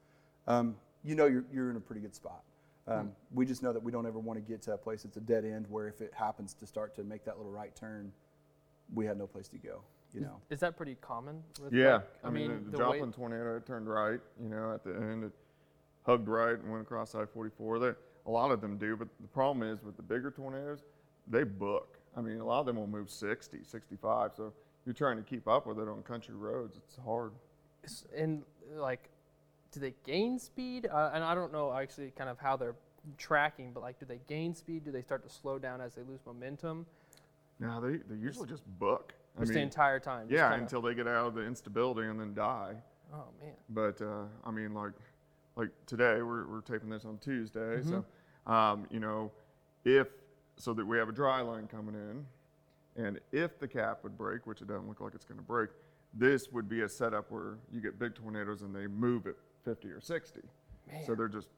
um, 0.47 0.75
you 1.05 1.15
know 1.15 1.25
you're 1.25 1.45
you're 1.53 1.69
in 1.69 1.77
a 1.77 1.81
pretty 1.81 2.01
good 2.01 2.15
spot. 2.15 2.43
Um, 2.87 3.13
We 3.33 3.45
just 3.45 3.63
know 3.63 3.73
that 3.73 3.81
we 3.81 3.91
don't 3.91 4.05
ever 4.05 4.19
want 4.19 4.37
to 4.37 4.51
get 4.51 4.61
to 4.63 4.73
a 4.73 4.77
place 4.77 5.03
that's 5.03 5.17
a 5.17 5.21
dead 5.21 5.43
end 5.43 5.65
where 5.69 5.87
if 5.87 6.01
it 6.01 6.13
happens 6.13 6.53
to 6.55 6.67
start 6.67 6.95
to 6.95 7.03
make 7.03 7.25
that 7.25 7.37
little 7.37 7.51
right 7.51 7.75
turn, 7.75 8.11
we 8.93 9.05
have 9.07 9.17
no 9.17 9.25
place 9.25 9.47
to 9.49 9.57
go. 9.57 9.81
You 10.13 10.21
know. 10.21 10.39
is 10.49 10.61
that 10.61 10.77
pretty 10.77 10.95
common 11.01 11.43
with 11.61 11.73
Yeah, 11.73 11.95
like, 11.95 12.03
I, 12.23 12.29
mean, 12.29 12.67
the, 12.71 12.77
way- 12.77 12.99
Joplin 12.99 13.11
tornado 13.11 13.57
it 13.57 13.65
turned 13.65 13.89
right. 13.89 14.21
You 14.41 14.47
know, 14.47 14.73
at 14.73 14.81
the 14.81 14.91
end 14.95 15.25
it 15.25 15.33
hugged 16.05 16.29
right 16.29 16.57
and 16.57 16.71
went 16.71 16.83
across 16.83 17.15
I-44. 17.15 17.81
They, 17.81 17.91
a 18.25 18.31
lot 18.31 18.51
of 18.51 18.61
them 18.61 18.77
do, 18.77 18.95
but 18.95 19.09
the 19.19 19.27
problem 19.27 19.67
is 19.67 19.83
with 19.83 19.97
the 19.97 20.03
bigger 20.03 20.31
tornadoes, 20.31 20.83
they 21.27 21.43
book. 21.43 21.97
I 22.15 22.21
mean, 22.21 22.39
a 22.39 22.45
lot 22.45 22.61
of 22.61 22.65
them 22.65 22.77
will 22.77 22.87
move 22.87 23.09
60, 23.09 23.59
65. 23.63 24.31
So 24.37 24.53
you're 24.85 24.93
trying 24.93 25.17
to 25.17 25.23
keep 25.23 25.49
up 25.49 25.67
with 25.67 25.79
it 25.79 25.89
on 25.89 26.01
country 26.03 26.35
roads. 26.35 26.77
It's 26.77 26.97
hard. 27.03 27.33
And 28.15 28.43
like 28.73 29.09
do 29.71 29.79
they 29.79 29.93
gain 30.05 30.39
speed 30.39 30.87
uh, 30.91 31.11
and 31.13 31.23
i 31.23 31.33
don't 31.35 31.51
know 31.51 31.73
actually 31.73 32.11
kind 32.11 32.29
of 32.29 32.37
how 32.39 32.55
they're 32.55 32.75
tracking 33.17 33.71
but 33.73 33.81
like 33.83 33.99
do 33.99 34.05
they 34.05 34.19
gain 34.27 34.53
speed 34.55 34.83
do 34.83 34.91
they 34.91 35.01
start 35.01 35.21
to 35.27 35.29
slow 35.29 35.59
down 35.59 35.79
as 35.81 35.93
they 35.95 36.01
lose 36.03 36.19
momentum 36.25 36.85
No, 37.59 37.79
they, 37.79 37.97
they 37.97 38.15
usually 38.19 38.47
just 38.49 38.63
book. 38.79 39.13
I 39.37 39.41
just 39.41 39.53
the 39.53 39.59
entire 39.59 39.99
time 39.99 40.27
yeah, 40.29 40.49
kinda- 40.49 40.63
until 40.63 40.81
they 40.81 40.93
get 40.95 41.07
out 41.07 41.27
of 41.27 41.33
the 41.35 41.41
instability 41.41 42.07
and 42.07 42.19
then 42.19 42.33
die. 42.33 42.73
oh 43.13 43.25
man 43.41 43.53
But 43.69 44.01
uh, 44.01 44.23
I 44.45 44.51
mean, 44.51 44.73
like, 44.73 44.93
like 45.55 45.69
today 45.85 46.21
we're, 46.21 46.47
we're 46.47 46.61
taping 46.61 46.89
this 46.89 47.05
on 47.05 47.17
Tuesday, 47.19 47.59
Mm-hmm. 47.81 47.89
so 48.47 48.51
um, 48.51 48.87
you 48.89 48.99
know, 48.99 49.31
if 49.83 50.07
so 50.57 50.73
that 50.73 50.85
we 50.85 50.97
have 50.97 51.09
a 51.09 51.13
dry 51.13 51.41
line 51.41 51.67
coming 51.67 51.95
in, 51.95 52.25
and 53.03 53.19
if 53.31 53.59
the 53.59 53.67
cap 53.67 53.99
would 54.03 54.17
break, 54.17 54.47
which 54.47 54.61
it 54.61 54.67
doesn't 54.67 54.87
look 54.87 54.99
like 55.01 55.13
it's 55.13 55.25
going 55.25 55.37
to 55.39 55.43
break, 55.45 55.69
this 56.13 56.49
would 56.51 56.69
be 56.69 56.81
a 56.81 56.89
setup 56.89 57.29
where 57.29 57.57
you 57.73 57.81
get 57.81 57.99
big 57.99 58.15
tornadoes 58.15 58.61
and 58.61 58.73
they 58.75 58.87
move 58.87 59.27
at 59.27 59.35
50 59.65 59.89
or 59.89 59.99
60, 59.99 60.41
so 61.05 61.15
they're 61.15 61.27
just 61.27 61.49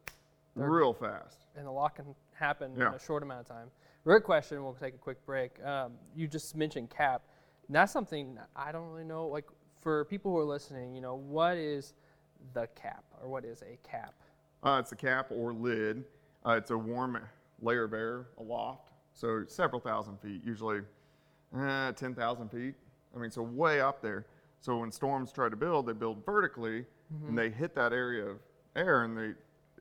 real 0.56 0.94
fast. 0.94 1.46
and 1.56 1.68
a 1.68 1.72
lot 1.72 1.96
can 1.96 2.16
happen 2.34 2.72
in 2.76 2.82
a 2.82 3.00
short 3.00 3.22
amount 3.22 3.42
of 3.42 3.48
time. 3.48 3.68
Real 4.06 4.20
question 4.22 4.64
we'll 4.64 4.74
take 4.74 4.96
a 4.96 4.98
quick 4.98 5.24
break. 5.26 5.64
Um, 5.64 5.92
you 6.16 6.28
just 6.28 6.56
mentioned 6.56 6.90
cap. 6.90 7.22
And 7.68 7.76
that's 7.76 7.92
something 7.92 8.40
i 8.56 8.72
don't 8.72 8.88
really 8.90 9.04
know 9.04 9.28
like 9.28 9.44
for 9.82 10.06
people 10.06 10.32
who 10.32 10.38
are 10.38 10.46
listening 10.46 10.96
you 10.96 11.02
know 11.02 11.16
what 11.16 11.58
is 11.58 11.94
the 12.54 12.68
cap 12.82 13.04
or 13.22 13.28
what 13.28 13.44
is 13.44 13.62
a 13.64 13.78
cap? 13.88 14.14
Uh, 14.64 14.78
it's 14.80 14.92
a 14.94 14.96
cap 14.96 15.28
or 15.32 15.54
lid. 15.54 16.06
Uh, 16.46 16.52
it's 16.52 16.72
a 16.72 16.78
warm 16.78 17.20
layer 17.62 17.88
bear 17.88 18.28
aloft, 18.40 18.90
so 19.14 19.44
several 19.48 19.82
thousand 19.82 20.18
feet, 20.22 20.42
usually 20.46 20.80
uh, 21.58 21.92
10,000 21.92 22.50
feet. 22.50 22.76
I 23.16 23.20
mean, 23.20 23.32
so 23.32 23.42
way 23.42 23.82
up 23.82 24.02
there. 24.02 24.26
So 24.62 24.78
when 24.80 24.92
storms 24.92 25.32
try 25.32 25.50
to 25.50 25.56
build, 25.56 25.86
they 25.88 25.94
build 25.94 26.26
vertically, 26.26 26.86
and 27.28 27.38
they 27.38 27.50
hit 27.50 27.74
that 27.76 27.94
area 27.94 28.26
of 28.26 28.38
air, 28.76 29.04
and 29.04 29.18
they 29.18 29.32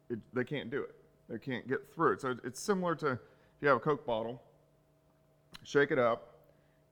it, 0.08 0.20
they 0.32 0.44
can't 0.44 0.70
do 0.70 0.82
it. 0.82 0.94
They 1.28 1.38
can't 1.38 1.66
get 1.66 1.92
through 1.92 2.12
it. 2.12 2.20
So 2.20 2.30
it- 2.30 2.40
it's 2.44 2.60
similar 2.60 2.94
to 2.96 3.12
if 3.12 3.18
you 3.62 3.68
have 3.68 3.78
a 3.78 3.80
Coke 3.80 4.06
bottle, 4.06 4.40
shake 5.64 5.90
it 5.90 5.98
up. 5.98 6.32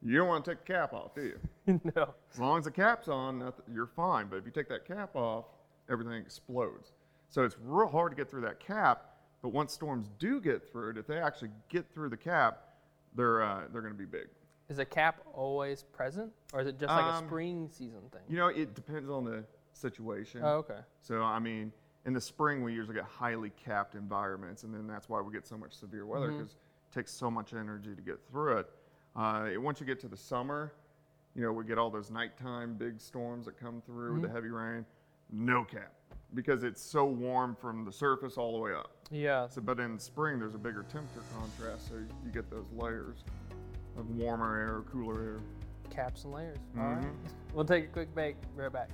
You 0.02 0.18
don't 0.18 0.28
want 0.28 0.44
to 0.44 0.50
take 0.54 0.66
the 0.66 0.72
cap 0.72 0.92
off, 0.92 1.14
do 1.14 1.22
you? 1.66 1.80
no. 1.96 2.14
As 2.32 2.38
long 2.38 2.58
as 2.58 2.64
the 2.64 2.70
cap's 2.70 3.08
on, 3.08 3.52
you're 3.72 3.86
fine. 3.86 4.26
But 4.28 4.36
if 4.36 4.44
you 4.44 4.50
take 4.50 4.68
that 4.68 4.84
cap 4.84 5.14
off, 5.16 5.46
everything 5.90 6.14
explodes. 6.20 6.92
So 7.30 7.42
it's 7.44 7.56
real 7.64 7.88
hard 7.88 8.12
to 8.12 8.16
get 8.16 8.28
through 8.30 8.42
that 8.42 8.60
cap. 8.60 9.10
But 9.42 9.50
once 9.50 9.72
storms 9.72 10.08
do 10.18 10.40
get 10.40 10.70
through 10.70 10.90
it, 10.90 10.98
if 10.98 11.06
they 11.06 11.18
actually 11.18 11.50
get 11.68 11.86
through 11.94 12.08
the 12.10 12.16
cap, 12.16 12.60
they're 13.14 13.42
uh, 13.42 13.62
they're 13.72 13.82
going 13.82 13.94
to 13.94 13.98
be 13.98 14.04
big. 14.06 14.26
Is 14.70 14.78
a 14.78 14.84
cap 14.84 15.20
always 15.34 15.82
present, 15.82 16.32
or 16.54 16.60
is 16.60 16.66
it 16.68 16.78
just 16.78 16.88
like 16.90 17.04
a 17.04 17.16
Um, 17.16 17.26
spring 17.26 17.68
season 17.70 18.00
thing? 18.10 18.22
You 18.28 18.38
know, 18.38 18.48
it 18.48 18.74
depends 18.74 19.10
on 19.10 19.24
the 19.24 19.44
situation. 19.74 20.40
oh, 20.42 20.56
okay. 20.58 20.80
So 21.02 21.22
I 21.22 21.38
mean, 21.38 21.70
in 22.06 22.14
the 22.14 22.20
spring 22.20 22.62
we 22.64 22.72
usually 22.72 22.94
get 22.94 23.04
highly 23.04 23.50
capped 23.50 23.94
environments, 23.94 24.62
and 24.64 24.74
then 24.74 24.86
that's 24.86 25.08
why 25.08 25.20
we 25.20 25.32
get 25.32 25.46
so 25.46 25.58
much 25.58 25.74
severe 25.74 26.06
weather 26.06 26.30
because 26.32 26.52
it 26.52 26.94
takes 26.94 27.12
so 27.12 27.30
much 27.30 27.52
energy 27.52 27.94
to 27.94 28.00
get 28.02 28.18
through 28.30 28.58
it. 28.58 28.70
Uh, 29.14 29.50
once 29.58 29.80
you 29.80 29.86
get 29.86 30.00
to 30.00 30.08
the 30.08 30.16
summer, 30.16 30.72
you 31.34 31.42
know, 31.42 31.52
we 31.52 31.64
get 31.64 31.76
all 31.76 31.90
those 31.90 32.10
nighttime 32.10 32.74
big 32.74 33.00
storms 33.00 33.44
that 33.44 33.58
come 33.60 33.82
through 33.84 34.14
with 34.14 34.22
the 34.22 34.28
heavy 34.30 34.48
rain. 34.50 34.86
No 35.30 35.64
cap 35.64 35.92
because 36.34 36.64
it's 36.64 36.80
so 36.82 37.04
warm 37.04 37.54
from 37.54 37.84
the 37.84 37.92
surface 37.92 38.36
all 38.38 38.52
the 38.52 38.58
way 38.58 38.72
up. 38.72 38.90
Yeah. 39.10 39.46
So, 39.48 39.60
but 39.60 39.78
in 39.78 39.98
spring 39.98 40.38
there's 40.38 40.54
a 40.54 40.58
bigger 40.58 40.84
temperature 40.84 41.22
contrast, 41.38 41.88
so 41.88 41.94
you 41.96 42.30
get 42.32 42.50
those 42.50 42.66
layers 42.72 43.24
of 43.96 44.08
warmer 44.16 44.56
air, 44.58 44.82
cooler 44.90 45.22
air. 45.22 45.40
Caps 45.90 46.24
and 46.24 46.32
layers. 46.34 46.58
Mm-hmm. 46.76 46.80
All 46.80 46.94
right. 46.94 47.06
We'll 47.52 47.64
take 47.64 47.84
a 47.84 47.88
quick 47.88 48.12
break. 48.14 48.36
Right 48.56 48.72
back. 48.72 48.90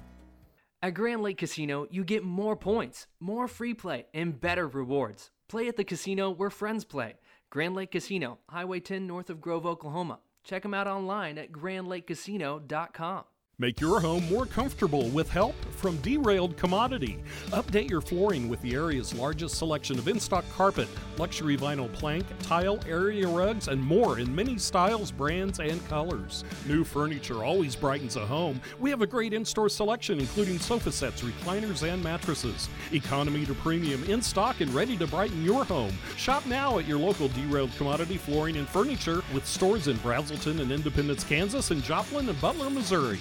At 0.83 0.95
Grand 0.95 1.23
Lake 1.23 1.37
Casino, 1.37 1.87
you 1.91 2.05
get 2.05 2.25
more 2.25 2.57
points, 2.57 3.07
more 3.21 3.47
free 3.47 3.75
play, 3.75 4.07
and 4.15 4.41
better 4.41 4.67
rewards. 4.67 5.31
Play 5.49 5.69
at 5.69 5.77
the 5.77 5.85
casino 5.85 6.31
where 6.31 6.49
friends 6.49 6.85
play. 6.85 7.17
Grand 7.51 7.75
Lake 7.75 7.91
Casino, 7.91 8.39
Highway 8.49 8.81
10 8.81 9.07
north 9.07 9.29
of 9.29 9.41
Grove, 9.41 9.67
Oklahoma. 9.67 10.21
Check 10.43 10.63
them 10.63 10.73
out 10.73 10.87
online 10.87 11.37
at 11.37 11.53
grandlakecasino.com. 11.53 13.25
Make 13.61 13.79
your 13.79 14.01
home 14.01 14.27
more 14.31 14.47
comfortable 14.47 15.11
with 15.11 15.29
help 15.29 15.55
from 15.73 15.99
Derailed 15.99 16.57
Commodity. 16.57 17.19
Update 17.49 17.91
your 17.91 18.01
flooring 18.01 18.49
with 18.49 18.59
the 18.63 18.73
area's 18.73 19.13
largest 19.13 19.57
selection 19.57 19.99
of 19.99 20.09
in 20.09 20.19
stock 20.19 20.47
carpet, 20.51 20.89
luxury 21.19 21.59
vinyl 21.59 21.93
plank, 21.93 22.25
tile, 22.43 22.81
area 22.89 23.29
rugs, 23.29 23.69
and 23.69 23.79
more 23.79 24.19
in 24.19 24.35
many 24.35 24.57
styles, 24.57 25.11
brands, 25.11 25.61
and 25.61 25.87
colors. 25.89 26.43
New 26.67 26.85
furniture 26.85 27.45
always 27.45 27.77
brightens 27.77 28.17
a 28.17 28.25
home. 28.25 28.63
We 28.79 28.89
have 28.89 29.03
a 29.03 29.07
great 29.07 29.35
in 29.35 29.45
store 29.45 29.69
selection, 29.69 30.21
including 30.21 30.59
sofa 30.59 30.91
sets, 30.91 31.21
recliners, 31.21 31.83
and 31.87 32.03
mattresses. 32.03 32.71
Economy 32.95 33.45
to 33.45 33.53
premium 33.53 34.03
in 34.05 34.23
stock 34.23 34.63
and 34.63 34.73
ready 34.73 34.97
to 34.97 35.07
brighten 35.07 35.45
your 35.45 35.67
home. 35.67 35.93
Shop 36.17 36.47
now 36.47 36.79
at 36.79 36.89
your 36.89 36.99
local 36.99 37.29
Derailed 37.29 37.77
Commodity 37.77 38.17
Flooring 38.17 38.57
and 38.57 38.67
Furniture 38.67 39.23
with 39.35 39.47
stores 39.47 39.87
in 39.87 39.99
Brazelton 39.99 40.61
and 40.61 40.73
Independence, 40.73 41.25
Kansas, 41.25 41.71
and 41.71 41.83
Joplin 41.83 42.27
and 42.27 42.41
Butler, 42.41 42.71
Missouri. 42.71 43.21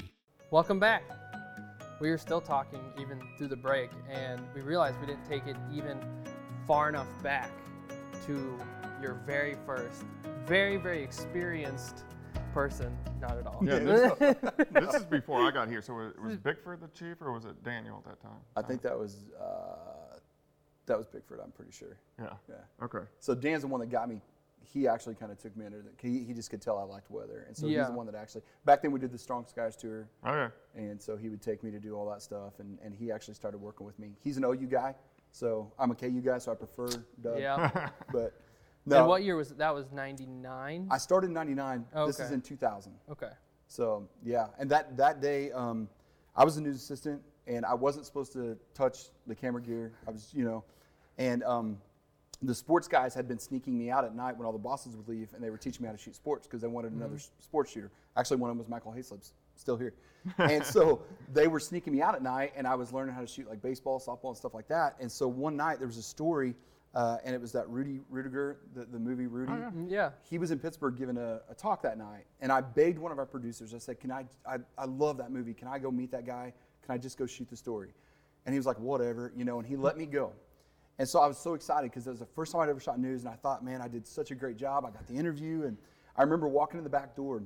Welcome 0.52 0.80
back. 0.80 1.04
We 2.00 2.10
were 2.10 2.18
still 2.18 2.42
talking 2.42 2.80
even 3.00 3.22
through 3.38 3.50
the 3.50 3.56
break, 3.56 3.92
and 4.10 4.42
we 4.56 4.62
realized 4.62 5.00
we 5.00 5.06
didn't 5.06 5.26
take 5.26 5.46
it 5.46 5.56
even 5.72 6.00
far 6.66 6.90
enough 6.90 7.06
back 7.22 7.52
to 8.26 8.58
your 9.00 9.22
very 9.28 9.58
first, 9.64 10.06
very, 10.48 10.78
very 10.78 11.04
experienced 11.04 12.04
person. 12.52 12.98
Not 13.22 13.38
at 13.38 13.46
all. 13.46 13.60
Yeah, 13.62 13.78
this, 14.20 14.36
this 14.72 14.96
is 14.96 15.06
before 15.06 15.48
I 15.48 15.52
got 15.52 15.70
here. 15.70 15.84
So 15.84 15.94
was, 15.94 16.14
was 16.20 16.38
Bickford 16.38 16.82
the 16.82 16.88
chief, 16.88 17.22
or 17.22 17.32
was 17.32 17.46
it 17.46 17.64
Daniel 17.64 18.04
at 18.04 18.10
that 18.10 18.20
time? 18.20 18.40
I 18.56 18.64
think 18.64 18.82
that 18.82 18.98
was 18.98 19.26
uh, 19.40 20.18
that 20.88 20.98
was 20.98 21.06
Bigford. 21.06 21.44
I'm 21.44 21.52
pretty 21.52 21.74
sure. 21.74 21.96
Yeah. 22.20 22.30
Yeah. 22.50 22.56
Okay. 22.86 23.06
So 23.20 23.36
Dan's 23.36 23.62
the 23.62 23.68
one 23.68 23.82
that 23.82 23.92
got 23.92 24.10
me. 24.10 24.20
He 24.72 24.88
actually 24.88 25.16
kind 25.16 25.32
of 25.32 25.40
took 25.40 25.56
me 25.58 25.66
under 25.66 25.82
the. 25.82 25.90
He, 26.02 26.24
he 26.24 26.34
just 26.34 26.52
could 26.52 26.62
tell 26.62 26.78
I 26.78 26.84
liked 26.84 27.10
weather, 27.10 27.46
and 27.48 27.58
so 27.58 27.68
he's 27.68 27.88
the 27.88 27.92
one 27.92 28.06
that 28.06 28.16
actually. 28.16 28.42
Back 28.66 28.82
then 28.84 28.92
we 28.92 29.00
did 29.00 29.12
the 29.12 29.18
Strong 29.18 29.48
Skies 29.48 29.76
tour, 29.76 30.08
Okay. 30.26 30.54
and 30.76 31.02
so 31.02 31.18
he 31.18 31.30
would 31.30 31.42
take 31.42 31.64
me 31.64 31.72
to 31.72 31.80
do 31.80 31.96
all 31.96 32.08
that 32.10 32.22
stuff, 32.22 32.60
and, 32.60 32.78
and 32.84 32.94
he 32.94 33.12
actually 33.12 33.34
started 33.34 33.58
working 33.58 33.86
with 33.86 33.98
me. 33.98 34.12
He's 34.24 34.38
an 34.38 34.44
OU 34.46 34.68
guy, 34.68 34.94
so 35.32 35.72
I'm 35.80 35.90
a 35.90 35.96
KU 35.96 36.22
guy, 36.22 36.38
so 36.38 36.52
I 36.52 36.56
prefer 36.56 36.88
Doug. 37.22 37.40
Yeah. 37.40 37.90
But 38.12 38.34
no, 38.86 39.00
And 39.00 39.08
what 39.08 39.24
year 39.24 39.36
was 39.36 39.50
it? 39.52 39.58
That 39.58 39.74
was 39.74 39.92
99? 39.92 40.88
I 40.92 40.98
started 41.00 41.28
in 41.28 41.34
'99. 41.34 41.86
This 42.06 42.20
is 42.20 42.32
in 42.32 42.42
2000. 42.42 42.94
Okay. 43.12 43.30
So 43.68 44.08
yeah, 44.24 44.48
and 44.60 44.70
that 44.70 44.96
that 44.98 45.20
day, 45.22 45.52
um, 45.52 45.90
I 46.36 46.44
was 46.44 46.58
a 46.58 46.62
news 46.62 46.76
assistant, 46.76 47.22
and 47.48 47.66
I 47.66 47.74
wasn't 47.74 48.06
supposed 48.06 48.34
to 48.34 48.56
touch 48.76 49.10
the 49.26 49.34
camera 49.36 49.62
gear. 49.62 49.94
I 50.08 50.12
was, 50.12 50.32
you 50.34 50.44
know, 50.46 50.64
and 51.18 51.44
um, 51.44 51.78
the 52.42 52.56
sports 52.56 52.88
guys 52.88 53.14
had 53.14 53.28
been 53.28 53.40
sneaking 53.40 53.78
me 53.78 53.90
out 53.92 54.06
at 54.06 54.16
night 54.16 54.38
when 54.38 54.46
all 54.46 54.54
the 54.54 54.58
bosses 54.60 54.96
would 54.96 55.08
leave, 55.10 55.34
and 55.34 55.44
they 55.44 55.50
were 55.50 55.58
teaching 55.58 55.82
me 55.84 55.88
how 55.88 55.92
to 55.92 55.98
shoot 55.98 56.16
sports 56.16 56.48
because 56.48 56.62
they 56.62 56.68
wanted 56.68 56.94
another 56.94 57.16
s- 57.16 57.32
sports 57.40 57.72
shooter. 57.72 57.92
Actually, 58.16 58.38
one 58.38 58.50
of 58.50 58.56
them 58.56 58.60
was 58.60 58.70
Michael 58.70 58.94
Hayslip's, 58.94 59.34
still 59.56 59.76
here, 59.76 59.94
and 60.38 60.64
so 60.66 61.02
they 61.34 61.48
were 61.48 61.60
sneaking 61.60 61.92
me 61.94 62.02
out 62.02 62.16
at 62.16 62.24
night, 62.24 62.54
and 62.56 62.66
I 62.66 62.76
was 62.76 62.94
learning 62.94 63.14
how 63.14 63.22
to 63.22 63.28
shoot 63.28 63.50
like 63.50 63.62
baseball, 63.62 64.00
softball, 64.00 64.30
and 64.30 64.38
stuff 64.38 64.54
like 64.54 64.68
that. 64.70 64.96
And 65.02 65.12
so 65.12 65.28
one 65.28 65.58
night 65.58 65.80
there 65.80 65.88
was 65.88 65.98
a 65.98 66.04
story. 66.04 66.56
Uh, 66.96 67.18
and 67.24 67.36
it 67.36 67.40
was 67.40 67.52
that 67.52 67.70
Rudy 67.70 68.00
Ruettiger, 68.12 68.56
the, 68.74 68.84
the 68.86 68.98
movie 68.98 69.28
Rudy 69.28 69.52
Mm, 69.52 69.92
Yeah. 69.92 70.10
he 70.24 70.40
was 70.40 70.50
in 70.50 70.58
Pittsburg 70.58 70.98
giving 70.98 71.18
a, 71.18 71.40
a 71.48 71.54
talk 71.54 71.84
that 71.84 72.00
night, 72.00 72.26
and 72.42 72.52
I 72.52 72.62
begged 72.62 72.98
one 72.98 73.12
of 73.12 73.20
our 73.20 73.28
producers. 73.28 73.76
I 73.76 73.78
said, 73.78 74.00
"Can 74.00 74.10
I, 74.12 74.26
I? 74.44 74.58
I 74.76 74.86
love 74.86 75.18
that 75.18 75.30
movie. 75.32 75.54
Can 75.54 75.68
I 75.68 75.78
go 75.78 75.92
meet 75.92 76.10
that 76.10 76.26
guy? 76.26 76.52
Can 76.84 76.96
I 76.96 76.98
just 76.98 77.20
go 77.20 77.28
shoot 77.28 77.48
the 77.48 77.56
story?" 77.56 77.90
And 78.48 78.54
he 78.56 78.58
was 78.58 78.66
like, 78.66 78.80
"Whatever," 78.80 79.32
you 79.36 79.46
know. 79.46 79.60
And 79.60 79.68
he 79.68 79.76
let 79.76 80.00
me 80.00 80.08
go. 80.08 80.32
And 81.00 81.08
so 81.08 81.20
I 81.22 81.28
was 81.28 81.38
so 81.38 81.54
excited 81.54 81.90
because 81.90 82.06
it 82.06 82.10
was 82.12 82.20
the 82.20 82.26
first 82.26 82.52
time 82.52 82.62
I'd 82.62 82.70
ever 82.70 82.80
shot 82.80 83.00
news, 83.00 83.24
and 83.24 83.30
I 83.34 83.36
thought, 83.38 83.64
"Man, 83.64 83.82
I 83.82 83.88
did 83.88 84.06
such 84.06 84.32
a 84.32 84.36
great 84.36 84.58
job. 84.58 84.86
I 84.86 84.92
got 84.92 85.08
the 85.08 85.16
interview." 85.16 85.64
And 85.64 85.78
I 86.18 86.22
remember 86.24 86.48
walking 86.48 86.78
in 86.78 86.84
the 86.84 86.90
back 86.90 87.16
door, 87.16 87.42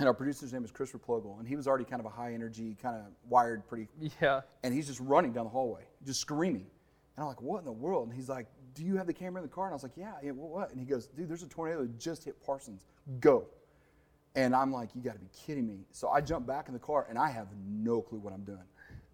and 0.00 0.08
our 0.08 0.12
producer's 0.14 0.52
name 0.52 0.62
was 0.62 0.72
Chris 0.72 0.90
Replogle, 0.92 1.38
and 1.38 1.46
he 1.46 1.54
was 1.54 1.68
already 1.68 1.84
kind 1.84 2.00
of 2.00 2.06
a 2.06 2.10
high 2.10 2.34
energy, 2.34 2.76
kind 2.82 2.96
of 2.96 3.04
wired, 3.28 3.64
pretty 3.68 3.88
Yeah. 4.20 4.40
and 4.64 4.74
he's 4.74 4.88
just 4.88 4.98
running 4.98 5.32
down 5.32 5.44
the 5.44 5.50
hallway, 5.50 5.86
just 6.04 6.20
screaming. 6.20 6.66
And 7.16 7.22
I'm 7.22 7.26
like, 7.28 7.40
what 7.40 7.60
in 7.60 7.64
the 7.64 7.70
world? 7.72 8.08
And 8.08 8.16
he's 8.16 8.28
like, 8.28 8.48
do 8.74 8.84
you 8.84 8.96
have 8.96 9.06
the 9.06 9.12
camera 9.12 9.40
in 9.40 9.48
the 9.48 9.54
car? 9.54 9.66
And 9.66 9.72
I 9.72 9.76
was 9.76 9.84
like, 9.84 9.96
yeah, 9.96 10.14
yeah, 10.20 10.32
what, 10.32 10.50
what? 10.50 10.70
And 10.72 10.80
he 10.80 10.84
goes, 10.84 11.06
dude, 11.06 11.28
there's 11.28 11.44
a 11.44 11.48
tornado 11.48 11.82
that 11.82 11.96
just 11.96 12.24
hit 12.24 12.44
Parsons. 12.44 12.86
Go. 13.20 13.46
And 14.34 14.52
I'm 14.56 14.72
like, 14.72 14.88
you 14.96 15.00
got 15.00 15.12
to 15.12 15.20
be 15.20 15.28
kidding 15.32 15.64
me. 15.64 15.86
So 15.92 16.08
I 16.08 16.20
jump 16.20 16.44
back 16.44 16.66
in 16.66 16.74
the 16.74 16.80
car, 16.80 17.06
and 17.08 17.16
I 17.16 17.30
have 17.30 17.46
no 17.64 18.02
clue 18.02 18.18
what 18.18 18.32
I'm 18.32 18.42
doing, 18.42 18.64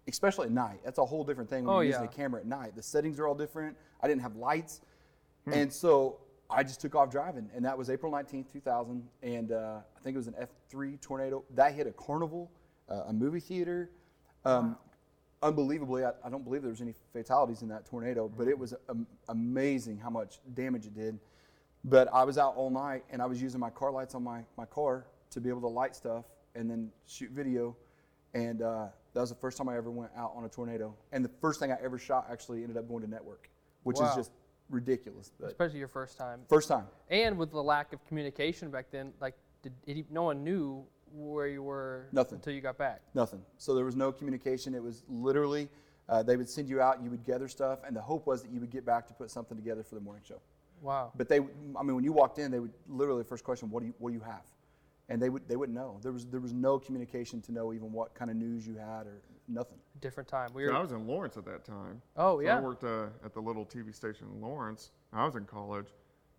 especially 0.07 0.47
at 0.47 0.51
night. 0.51 0.79
That's 0.83 0.97
a 0.97 1.05
whole 1.05 1.23
different 1.23 1.49
thing 1.49 1.65
when 1.65 1.75
Oh, 1.75 1.79
you're 1.79 1.87
using 1.87 2.03
yeah. 2.03 2.09
a 2.09 2.13
camera 2.13 2.41
at 2.41 2.47
night. 2.47 2.75
The 2.75 2.81
settings 2.83 3.19
are 3.19 3.27
all 3.27 3.35
different. 3.35 3.77
I 4.01 4.07
didn't 4.07 4.21
have 4.21 4.35
lights. 4.35 4.81
And 5.51 5.71
so 5.71 6.17
I 6.49 6.63
just 6.63 6.81
took 6.81 6.95
off 6.95 7.09
driving, 7.09 7.49
and 7.55 7.65
that 7.65 7.77
was 7.77 7.89
April 7.89 8.11
19th, 8.11 8.51
2000. 8.51 9.07
And 9.23 9.51
uh, 9.51 9.79
I 9.95 9.99
think 10.01 10.15
it 10.15 10.17
was 10.17 10.27
an 10.27 10.35
F3 10.73 10.99
tornado. 11.01 11.43
That 11.55 11.73
hit 11.73 11.87
a 11.87 11.91
carnival, 11.91 12.51
uh, 12.89 13.03
a 13.07 13.13
movie 13.13 13.39
theater. 13.39 13.89
Um, 14.45 14.77
Unbelievably, 15.43 16.05
I, 16.05 16.11
I 16.23 16.29
don't 16.29 16.43
believe 16.43 16.61
there 16.61 16.69
was 16.69 16.81
any 16.81 16.93
fatalities 17.13 17.63
in 17.63 17.67
that 17.69 17.83
tornado, 17.87 18.31
but 18.37 18.47
it 18.47 18.57
was 18.57 18.75
am- 18.89 19.07
amazing 19.27 19.97
how 19.97 20.11
much 20.11 20.37
damage 20.53 20.85
it 20.85 20.93
did. 20.93 21.17
But 21.83 22.07
I 22.13 22.23
was 22.25 22.37
out 22.37 22.55
all 22.55 22.69
night, 22.69 23.03
and 23.09 23.23
I 23.23 23.25
was 23.25 23.41
using 23.41 23.59
my 23.59 23.71
car 23.71 23.91
lights 23.91 24.13
on 24.13 24.23
my, 24.23 24.41
my 24.55 24.65
car 24.65 25.07
to 25.31 25.41
be 25.41 25.49
able 25.49 25.61
to 25.61 25.67
light 25.67 25.95
stuff 25.95 26.25
and 26.53 26.69
then 26.69 26.91
shoot 27.07 27.31
video. 27.31 27.75
And 28.35 28.61
uh, 28.61 28.87
that 29.13 29.19
was 29.21 29.29
the 29.29 29.35
first 29.35 29.57
time 29.57 29.67
I 29.69 29.75
ever 29.77 29.91
went 29.91 30.11
out 30.15 30.33
on 30.35 30.45
a 30.45 30.49
tornado. 30.49 30.95
And 31.11 31.23
the 31.23 31.31
first 31.41 31.59
thing 31.59 31.71
I 31.71 31.77
ever 31.83 31.97
shot 31.97 32.27
actually 32.31 32.61
ended 32.63 32.77
up 32.77 32.87
going 32.87 33.03
to 33.03 33.09
network, 33.09 33.49
which 33.83 33.97
Wow. 33.97 34.09
is 34.09 34.15
just 34.15 34.31
ridiculous. 34.69 35.31
But 35.39 35.47
Especially 35.49 35.79
your 35.79 35.87
first 35.89 36.17
time. 36.17 36.41
first 36.47 36.67
time. 36.69 36.87
And 37.09 37.37
with 37.37 37.51
the 37.51 37.61
lack 37.61 37.91
of 37.93 38.05
communication 38.05 38.71
back 38.71 38.87
then, 38.91 39.13
like, 39.19 39.35
did, 39.61 39.73
did 39.85 40.09
no 40.11 40.23
one 40.23 40.43
knew 40.43 40.85
where 41.13 41.47
you 41.47 41.61
were 41.61 42.07
Nothing. 42.13 42.37
until 42.37 42.53
you 42.53 42.61
got 42.61 42.77
back. 42.77 43.01
Nothing. 43.13 43.41
So 43.57 43.75
there 43.75 43.83
was 43.83 43.97
no 43.97 44.11
communication. 44.13 44.73
It 44.73 44.81
was 44.83 45.03
literally 45.09 45.69
uh, 46.09 46.23
they 46.23 46.35
would 46.35 46.49
send 46.49 46.67
you 46.67 46.81
out, 46.81 47.01
you 47.01 47.09
would 47.09 47.23
gather 47.23 47.47
stuff, 47.47 47.79
and 47.85 47.95
the 47.95 48.01
hope 48.01 48.25
was 48.27 48.41
that 48.41 48.51
you 48.51 48.59
would 48.59 48.69
get 48.71 48.85
back 48.85 49.07
to 49.07 49.13
put 49.13 49.29
something 49.31 49.55
together 49.55 49.81
for 49.83 49.95
the 49.95 50.01
morning 50.01 50.23
show. 50.27 50.41
Wow. 50.81 51.11
But 51.15 51.29
they, 51.29 51.37
I 51.37 51.83
mean, 51.83 51.95
when 51.95 52.03
you 52.03 52.11
walked 52.11 52.37
in, 52.39 52.51
they 52.51 52.59
would 52.59 52.73
literally 52.89 53.21
the 53.21 53.27
first 53.29 53.43
question, 53.45 53.69
"What 53.69 53.81
do 53.81 53.85
you 53.87 53.93
What 53.99 54.09
do 54.09 54.15
you 54.15 54.21
have?" 54.21 54.41
And 55.11 55.21
they 55.21 55.27
would 55.29 55.45
they 55.45 55.57
wouldn't 55.57 55.77
know. 55.77 55.99
There 56.01 56.13
was 56.13 56.25
there 56.25 56.39
was 56.39 56.53
no 56.53 56.79
communication 56.79 57.41
to 57.41 57.51
know 57.51 57.73
even 57.73 57.91
what 57.91 58.15
kind 58.15 58.31
of 58.31 58.37
news 58.37 58.65
you 58.65 58.75
had 58.77 59.05
or 59.07 59.21
nothing. 59.49 59.77
Different 59.99 60.29
time. 60.29 60.49
We 60.53 60.65
So. 60.67 60.71
I 60.73 60.79
was 60.79 60.93
in 60.93 61.05
Lawrence 61.05 61.35
at 61.35 61.43
that 61.45 61.65
time. 61.65 62.01
Oh, 62.15 62.37
So 62.37 62.45
yeah. 62.45 62.57
I 62.57 62.61
worked 62.61 62.85
uh, 62.85 63.07
at 63.25 63.33
the 63.33 63.41
little 63.41 63.65
TV 63.65 63.93
station 63.93 64.27
in 64.33 64.41
Lawrence. 64.41 64.91
I 65.11 65.25
was 65.25 65.35
in 65.35 65.43
college, 65.43 65.87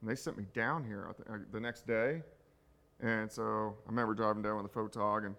and 0.00 0.08
they 0.08 0.14
sent 0.14 0.38
me 0.38 0.46
down 0.54 0.84
here 0.84 1.06
I 1.10 1.12
thi- 1.12 1.22
uh, 1.30 1.38
the 1.52 1.60
next 1.60 1.86
day. 1.86 2.22
And 3.00 3.30
so 3.30 3.76
I 3.86 3.90
remember 3.90 4.14
driving 4.14 4.42
down 4.42 4.56
with 4.62 4.74
a 4.74 4.74
photog, 4.74 5.26
and 5.26 5.34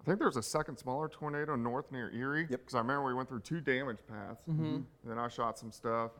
I 0.00 0.04
think 0.04 0.18
there 0.18 0.28
was 0.28 0.38
a 0.38 0.42
second 0.42 0.78
smaller 0.78 1.08
tornado 1.08 1.56
north 1.56 1.92
near 1.92 2.10
Erie. 2.14 2.46
Yep. 2.48 2.60
Because 2.60 2.74
I 2.74 2.78
remember 2.78 3.04
we 3.04 3.12
went 3.12 3.28
through 3.28 3.40
two 3.40 3.60
damage 3.60 3.98
paths. 4.08 4.40
And 4.46 4.86
then 5.04 5.18
I 5.18 5.28
shot 5.28 5.58
some 5.58 5.70
stuff 5.72 6.12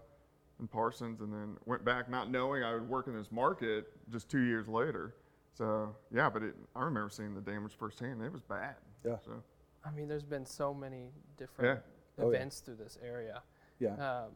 in 0.60 0.66
Parsons, 0.68 1.22
and 1.22 1.32
then 1.32 1.56
went 1.64 1.82
back 1.82 2.10
not 2.10 2.30
knowing 2.30 2.62
I 2.62 2.74
would 2.74 2.86
work 2.86 3.06
in 3.06 3.16
this 3.16 3.32
market 3.32 3.86
just 4.10 4.28
two 4.28 4.40
years 4.40 4.68
later. 4.68 5.14
So 5.56 5.94
yeah, 6.12 6.28
but 6.28 6.42
it, 6.42 6.54
I 6.74 6.82
remember 6.84 7.08
seeing 7.10 7.34
the 7.34 7.40
damage 7.40 7.72
firsthand. 7.78 8.22
It 8.22 8.32
was 8.32 8.42
bad. 8.42 8.74
Yeah. 9.04 9.16
So 9.24 9.42
I 9.84 9.90
mean, 9.90 10.08
there's 10.08 10.24
been 10.24 10.44
so 10.44 10.74
many 10.74 11.10
different 11.38 11.80
Oh, 12.18 12.30
yeah. 12.30 12.36
events 12.36 12.60
through 12.60 12.76
this 12.76 12.98
area. 13.04 13.42
Yeah. 13.78 13.92
Um, 13.94 14.30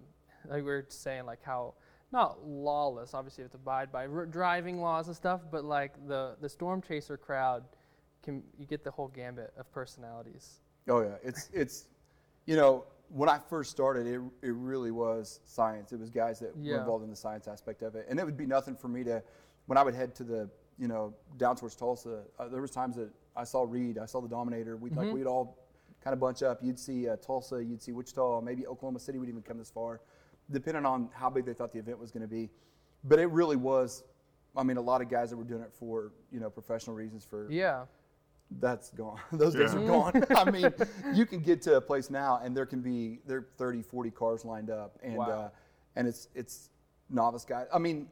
like 0.49 0.57
we 0.59 0.63
were 0.63 0.87
saying, 0.89 1.27
like 1.27 1.43
how 1.43 1.75
not 2.13 2.45
lawless. 2.47 3.15
Obviously, 3.15 3.43
you 3.43 3.45
have 3.45 3.53
to 3.53 3.57
abide 3.59 3.93
by 3.93 4.07
r- 4.07 4.27
driving 4.27 4.81
laws 4.81 5.07
and 5.09 5.17
stuff, 5.17 5.43
but 5.51 5.65
like 5.65 5.93
the 6.09 6.37
the 6.41 6.49
storm 6.49 6.81
chaser 6.83 7.17
crowd, 7.17 7.65
can 8.23 8.43
you 8.59 8.67
get 8.67 8.83
the 8.85 8.91
whole 8.91 9.09
gambit 9.09 9.53
of 9.59 9.71
personalities? 9.73 10.61
Oh 10.89 11.03
yeah, 11.03 11.17
it's 11.23 11.51
it's, 11.53 11.87
you 12.47 12.57
know, 12.57 12.85
when 13.11 13.29
I 13.29 13.39
first 13.51 13.71
started, 13.71 14.07
it 14.07 14.21
it 14.43 14.55
really 14.55 14.91
was 14.91 15.41
science. 15.45 15.93
It 15.93 16.01
was 16.01 16.09
guys 16.11 16.41
that 16.41 16.57
were 16.57 16.79
involved 16.81 17.05
in 17.05 17.11
the 17.11 17.17
science 17.17 17.47
aspect 17.49 17.83
of 17.83 17.95
it, 17.97 18.07
and 18.09 18.19
it 18.19 18.25
would 18.25 18.37
be 18.39 18.47
nothing 18.47 18.75
for 18.77 18.89
me 18.89 19.05
to, 19.05 19.23
when 19.67 19.77
I 19.79 19.83
would 19.83 19.95
head 19.95 20.15
to 20.17 20.25
the, 20.25 20.51
you 20.81 20.89
know, 20.89 21.15
down 21.37 21.55
towards 21.57 21.77
Tulsa. 21.77 22.23
Uh, 22.39 22.49
there 22.49 22.63
was 22.63 22.71
times 22.71 22.97
that 22.97 23.11
I 23.37 23.45
saw 23.45 23.65
Reed, 23.69 23.99
I 23.99 24.07
saw 24.07 24.21
the 24.21 24.29
Dominator. 24.29 24.77
We'd 24.77 24.93
Mm-hmm. 24.93 24.99
like 24.99 25.13
we'd 25.15 25.27
all 25.27 25.59
kind 26.03 26.15
of 26.15 26.21
bunch 26.21 26.43
up. 26.43 26.59
You'd 26.63 26.79
see 26.79 27.07
uh, 27.09 27.17
Tulsa, 27.17 27.63
you'd 27.63 27.83
see 27.83 27.93
Wichita, 27.93 28.41
maybe 28.41 28.67
Oklahoma 28.67 28.99
City 28.99 29.19
would 29.19 29.29
even 29.29 29.43
come 29.43 29.59
this 29.59 29.71
far, 29.71 30.01
depending 30.51 30.87
on 30.87 31.11
how 31.13 31.29
big 31.29 31.45
they 31.45 31.53
thought 31.53 31.73
the 31.73 31.79
event 31.79 31.99
was 31.99 32.11
going 32.11 32.23
to 32.23 32.29
be. 32.29 32.49
But 33.05 33.19
it 33.19 33.27
really 33.27 33.57
was. 33.57 34.03
I 34.57 34.63
mean, 34.63 34.79
a 34.79 34.81
lot 34.81 35.01
of 35.03 35.09
guys 35.11 35.31
that 35.31 35.37
were 35.37 35.45
doing 35.45 35.63
it 35.63 35.73
for 35.79 36.13
you 36.33 36.41
know 36.41 36.49
professional 36.51 36.97
reasons 36.97 37.25
for 37.25 37.47
Yeah. 37.51 37.85
that's 38.59 38.91
gone. 38.91 39.21
Those 39.33 39.55
days 39.55 39.75
are 39.75 39.87
gone. 39.87 40.25
I 40.35 40.51
mean, 40.51 40.73
you 41.15 41.25
can 41.27 41.41
get 41.41 41.61
to 41.63 41.77
a 41.77 41.81
place 41.81 42.11
now 42.11 42.41
and 42.43 42.57
there 42.57 42.67
can 42.67 42.81
be 42.81 43.21
there 43.27 43.39
are 43.39 43.47
30, 43.59 43.83
40 43.83 44.11
cars 44.11 44.45
lined 44.45 44.71
up 44.71 44.99
and 45.03 45.17
Wow. 45.17 45.31
uh, 45.31 45.51
and 45.97 46.09
it's 46.09 46.29
it's 46.35 46.71
novice 47.11 47.45
guys. 47.45 47.67
I 47.73 47.79
mean, 47.79 48.09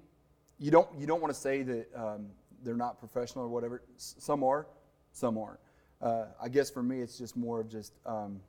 you 0.61 0.71
don't 0.71 0.89
you 0.99 1.07
don't 1.07 1.21
want 1.21 1.35
to 1.35 1.41
say 1.41 1.63
that 1.63 1.87
um, 1.97 2.27
they're 2.62 2.77
not 2.77 2.99
professional 2.99 3.45
or 3.45 3.49
whatever. 3.49 3.83
S- 3.97 4.15
some 4.19 4.43
are, 4.45 4.67
some 5.12 5.38
aren't. 5.38 5.61
Uh, 6.00 6.27
I 6.41 6.49
guess 6.49 6.71
for 6.71 6.83
me, 6.83 7.00
it's 7.00 7.19
just 7.19 7.37
more 7.37 7.61
of 7.61 7.69
just 7.69 7.93
um, 8.07 8.41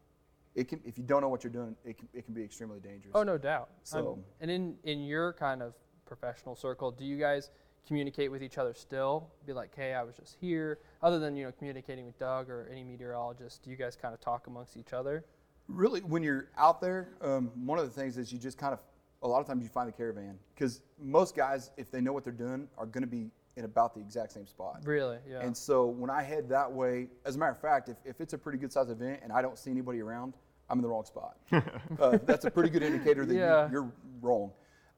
it 0.56 0.68
can 0.68 0.80
if 0.86 0.98
you 0.98 1.04
don't 1.04 1.22
know 1.22 1.30
what 1.30 1.44
you're 1.44 1.54
doing, 1.54 1.75
it 1.84 1.98
can 1.98 2.08
it 2.13 2.25
can 2.25 2.34
be 2.34 2.44
extremely 2.44 2.80
dangerous. 2.80 3.12
Oh 3.16 3.24
no 3.24 3.38
doubt. 3.38 3.70
Um, 3.72 3.75
So- 3.84 4.20
and 4.42 4.51
in 4.51 4.78
in 4.84 5.01
your 5.01 5.34
kind 5.34 5.62
of 5.62 5.74
professional 6.06 6.56
circle, 6.56 6.92
do 6.92 7.06
you 7.06 7.18
guys 7.18 7.50
communicate 7.88 8.30
with 8.32 8.44
each 8.44 8.58
other 8.58 8.74
still? 8.74 9.32
Be 9.48 9.54
like, 9.54 9.74
hey, 9.75 9.94
I 9.94 10.04
was 10.04 10.16
just 10.16 10.36
here. 10.39 10.80
Other 11.01 11.18
than 11.18 11.36
you 11.36 11.46
know 11.46 11.51
communicating 11.51 12.06
with 12.06 12.20
Doug 12.20 12.50
or 12.50 12.68
any 12.72 12.84
meteorologist, 12.84 13.63
do 13.63 13.70
you 13.72 13.75
guys 13.75 13.96
kind 13.96 14.13
of 14.13 14.20
talk 14.22 14.48
amongst 14.48 14.78
each 14.78 14.94
other? 14.94 15.25
really 15.72 16.00
when 16.01 16.24
you're 16.24 16.48
out 16.58 16.82
there 16.82 17.10
um, 17.22 17.51
one 17.63 17.78
of 17.78 17.86
the 17.86 17.92
things 17.92 18.18
is 18.18 18.34
you 18.34 18.39
just 18.39 18.58
kind 18.58 18.74
of 18.74 18.80
a 19.22 19.28
lot 19.28 19.39
of 19.39 19.46
times 19.46 19.62
you 19.62 19.70
find 19.70 19.88
the 19.88 19.92
caravan 19.94 20.36
because 20.56 20.82
most 21.00 21.36
guys 21.36 21.70
if 21.78 21.92
they 21.92 22.01
know 22.01 22.12
what 22.12 22.24
they're 22.24 22.34
doing 22.34 22.68
are 22.75 22.88
going 22.88 23.04
to 23.04 23.08
be 23.08 23.30
in 23.60 23.66
about 23.66 23.94
the 23.94 24.00
exact 24.00 24.32
same 24.32 24.48
spot 24.48 24.80
Really? 24.86 25.18
Yeah. 25.30 25.42
and 25.42 25.56
so 25.56 25.86
when 25.86 26.10
i 26.10 26.24
head 26.24 26.50
that 26.50 26.72
way 26.72 27.08
as 27.25 27.36
a 27.36 27.39
matter 27.39 27.51
of 27.51 27.60
fact 27.60 27.89
if, 27.89 27.98
if 28.06 28.22
it's 28.22 28.34
a 28.34 28.38
pretty 28.38 28.58
good 28.58 28.72
sized 28.72 28.89
event 28.89 29.20
and 29.22 29.32
i 29.32 29.42
don't 29.42 29.60
see 29.60 29.70
anybody 29.70 30.00
around 30.01 30.34
i'm 30.70 30.80
in 30.80 30.82
the 30.82 30.88
wrong 30.88 31.06
spot 31.06 31.38
uh, 32.00 32.18
that's 32.24 32.46
a 32.46 32.51
pretty 32.51 32.70
good 32.70 32.82
indicator 32.84 33.25
that 33.25 33.36
Yeah. 33.36 33.70
you're, 33.70 33.72
you're 33.84 33.92
wrong 34.22 34.51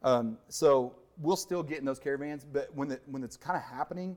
um, 0.04 0.38
so 0.48 0.96
we'll 1.18 1.36
still 1.36 1.64
get 1.64 1.80
in 1.80 1.86
those 1.86 2.00
caravans 2.00 2.46
but 2.46 2.70
when, 2.76 2.88
the, 2.88 3.00
when 3.08 3.24
it's 3.24 3.36
kind 3.36 3.58
of 3.58 3.64
happening 3.64 4.16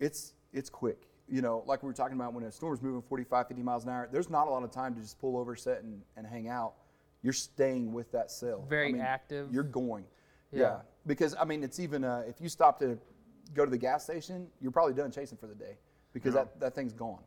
it's 0.00 0.34
it's 0.52 0.70
quick. 0.70 1.02
You 1.30 1.42
know, 1.42 1.62
like 1.66 1.82
we 1.82 1.88
were 1.88 1.92
talking 1.92 2.16
about 2.16 2.32
when 2.32 2.42
a 2.44 2.50
storm's 2.50 2.80
moving 2.80 3.02
45, 3.02 3.48
50 3.48 3.62
miles 3.62 3.84
an 3.84 3.90
hour, 3.90 4.08
there's 4.10 4.30
not 4.30 4.46
a 4.46 4.50
lot 4.50 4.62
of 4.62 4.70
time 4.70 4.94
to 4.94 5.00
just 5.02 5.18
pull 5.20 5.36
over, 5.36 5.54
sit, 5.56 5.82
and, 5.82 6.00
and 6.16 6.26
hang 6.26 6.48
out. 6.48 6.72
You're 7.22 7.34
staying 7.34 7.92
with 7.92 8.10
that 8.12 8.30
cell. 8.30 8.64
Very 8.66 8.98
active. 8.98 9.52
You're 9.52 9.62
going. 9.64 10.04
Yeah. 10.52 10.60
Yeah. 10.60 10.76
Because, 11.06 11.34
I 11.38 11.44
mean, 11.44 11.62
it's 11.62 11.78
even, 11.80 12.02
uh, 12.02 12.22
if 12.26 12.40
you 12.40 12.48
stop 12.48 12.78
to 12.78 12.96
go 13.54 13.64
to 13.64 13.70
the 13.70 13.78
gas 13.78 14.04
station, 14.04 14.46
you're 14.60 14.72
probably 14.72 14.94
done 14.94 15.10
chasing 15.10 15.38
for 15.38 15.46
the 15.46 15.54
day 15.54 15.78
because 16.12 16.34
that, 16.34 16.58
that 16.60 16.74
thing's 16.74 16.92
gone. 16.92 17.20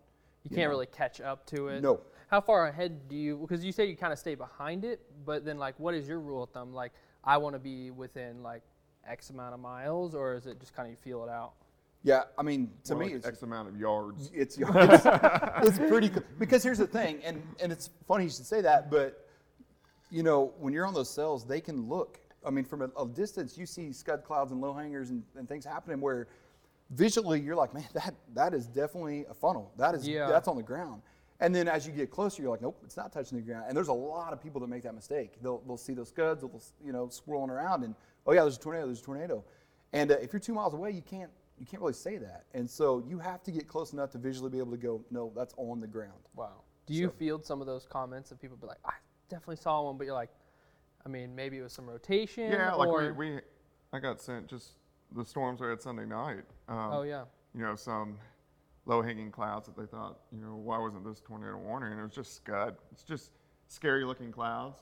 you 0.44 0.50
you 0.50 0.56
can't 0.56 0.68
know. 0.68 0.72
really 0.72 0.86
catch 0.88 1.22
up 1.22 1.46
to 1.48 1.68
it. 1.68 1.82
No. 1.82 2.02
How 2.30 2.42
far 2.42 2.68
ahead 2.68 3.10
do 3.10 3.16
you? 3.16 3.38
Because 3.38 3.64
you 3.64 3.72
say 3.72 3.86
you 3.86 3.98
kind 3.98 4.14
of 4.14 4.20
stay 4.20 4.36
behind 4.36 4.86
it, 4.86 5.02
but 5.26 5.44
then 5.44 5.58
like, 5.58 5.80
what 5.80 5.94
is 5.94 6.08
your 6.08 6.20
rule 6.20 6.44
of 6.44 6.50
thumb? 6.52 6.74
Like, 6.74 6.94
I 7.24 7.38
want 7.38 7.56
to 7.56 7.60
be 7.60 7.92
within 7.92 8.42
like 8.42 8.64
X 9.06 9.30
amount 9.30 9.54
of 9.54 9.60
miles, 9.60 10.16
or 10.16 10.36
is 10.36 10.46
it 10.46 10.60
just 10.60 10.74
kind 10.74 10.88
of 10.88 10.92
you 10.92 10.98
feel 10.98 11.24
it 11.24 11.30
out? 11.30 11.54
Yeah. 12.04 12.24
I 12.38 12.44
mean, 12.44 12.72
to 12.86 12.94
more 12.94 13.02
me, 13.02 13.06
like 13.08 13.16
it's, 13.18 13.28
X 13.28 13.42
amount 13.44 13.68
of 13.68 13.78
yards. 13.78 14.32
it's, 14.34 14.58
it's, 14.60 15.06
it's 15.06 15.78
pretty 15.78 16.10
cool. 16.10 16.24
Because 16.40 16.64
here's 16.64 16.78
the 16.78 16.88
thing, 16.88 17.20
and, 17.24 17.44
and 17.62 17.72
it's 17.72 17.90
funny 18.08 18.24
you 18.26 18.30
should 18.30 18.46
say 18.46 18.62
that, 18.62 18.90
but 18.90 19.28
you 20.10 20.24
know, 20.24 20.54
when 20.60 20.74
you're 20.74 20.86
on 20.86 20.94
those 20.94 21.10
cells, 21.10 21.46
they 21.46 21.62
can 21.62 21.88
look. 21.88 22.20
I 22.46 22.50
mean, 22.50 22.66
from 22.66 22.82
a, 22.82 22.90
a 23.02 23.08
distance, 23.08 23.58
you 23.58 23.66
see 23.66 23.92
scud 23.92 24.24
clouds 24.24 24.52
and 24.52 24.62
low 24.62 24.74
hangers 24.74 25.10
and, 25.12 25.24
and 25.38 25.48
things 25.48 25.64
happening 25.66 26.02
where 26.02 26.28
visually 26.92 27.40
you're 27.40 27.56
like, 27.56 27.74
man, 27.74 27.86
that 27.94 28.14
that 28.34 28.54
is 28.54 28.68
definitely 28.68 29.26
a 29.30 29.34
funnel. 29.34 29.72
That 29.78 29.96
is 29.96 30.08
Yeah. 30.08 30.28
that's 30.28 30.48
on 30.48 30.56
the 30.58 30.64
ground. 30.64 31.02
And 31.40 31.56
then 31.56 31.68
as 31.68 31.88
you 31.88 31.92
get 31.94 32.12
closer, 32.12 32.42
you're 32.44 32.52
like, 32.52 32.62
nope, 32.62 32.80
it's 32.84 32.98
not 32.98 33.12
touching 33.12 33.38
the 33.38 33.44
ground. 33.44 33.66
And 33.68 33.76
there's 33.76 33.88
a 33.88 33.94
lot 33.94 34.32
of 34.32 34.42
people 34.42 34.62
that 34.62 34.68
make 34.68 34.84
that 34.84 34.94
mistake. 34.94 35.34
They'll, 35.42 35.60
they'll 35.66 35.78
see 35.78 35.94
those 35.96 36.10
scuds, 36.10 36.42
they'll 36.42 36.62
you 36.86 36.92
know 36.94 37.10
swirling 37.10 37.50
around, 37.50 37.84
and 37.84 37.96
oh 38.28 38.34
yeah, 38.34 38.42
there's 38.42 38.58
a 38.58 38.60
tornado, 38.60 38.86
there's 38.86 39.00
a 39.02 39.04
tornado. 39.04 39.44
And 39.94 40.12
uh, 40.12 40.16
if 40.22 40.32
you're 40.34 40.40
two 40.40 40.54
miles 40.54 40.74
away, 40.74 40.92
you 40.92 41.02
can't 41.02 41.32
you 41.60 41.66
can't 41.66 41.82
really 41.82 41.94
say 41.94 42.18
that. 42.18 42.46
And 42.56 42.68
so 42.70 43.04
you 43.08 43.20
have 43.20 43.44
to 43.44 43.52
get 43.52 43.68
close 43.68 43.94
enough 43.94 44.10
to 44.12 44.18
visually 44.18 44.50
be 44.50 44.58
able 44.58 44.72
to 44.72 44.78
go, 44.78 45.04
no, 45.12 45.32
that's 45.36 45.54
on 45.58 45.80
the 45.80 45.86
ground. 45.88 46.22
Wow. 46.36 46.62
Do 46.88 46.94
you 46.96 47.08
So- 47.08 47.12
field 47.14 47.46
some 47.46 47.62
of 47.62 47.68
those 47.68 47.86
comments 47.86 48.32
of 48.32 48.40
people 48.42 48.58
be 48.58 48.66
like, 48.68 48.80
I 48.86 48.94
definitely 49.30 49.58
saw 49.58 49.84
one, 49.84 49.96
but 49.98 50.06
you're 50.06 50.16
like, 50.16 50.32
I 51.06 51.10
mean, 51.10 51.36
maybe 51.36 51.58
it 51.58 51.64
was 51.64 51.74
some 51.74 51.90
rotation. 51.90 52.52
Yeah, 52.52 52.74
like 52.74 52.90
or, 52.90 53.14
we, 53.14 53.32
we, 53.32 53.40
I 53.94 54.00
got 54.00 54.22
sent 54.22 54.48
just 54.48 54.76
the 55.16 55.26
storms 55.26 55.60
we 55.60 55.68
had 55.68 55.82
Sunday 55.82 56.06
night. 56.06 56.44
Um, 56.68 56.92
Oh 56.92 57.02
yeah. 57.04 57.24
You 57.54 57.62
know, 57.62 57.76
some 57.76 58.18
low-hanging 58.86 59.32
clouds 59.32 59.68
that 59.68 59.78
they 59.78 59.86
thought, 59.86 60.20
you 60.32 60.40
know, 60.42 60.56
why 60.56 60.78
wasn't 60.78 61.06
this 61.06 61.20
tornado 61.20 61.58
warning? 61.58 61.92
And 61.92 62.00
it 62.00 62.04
was 62.04 62.14
just 62.14 62.36
scud. 62.36 62.76
It's 62.92 63.04
just 63.04 63.32
scary-looking 63.68 64.32
clouds, 64.32 64.80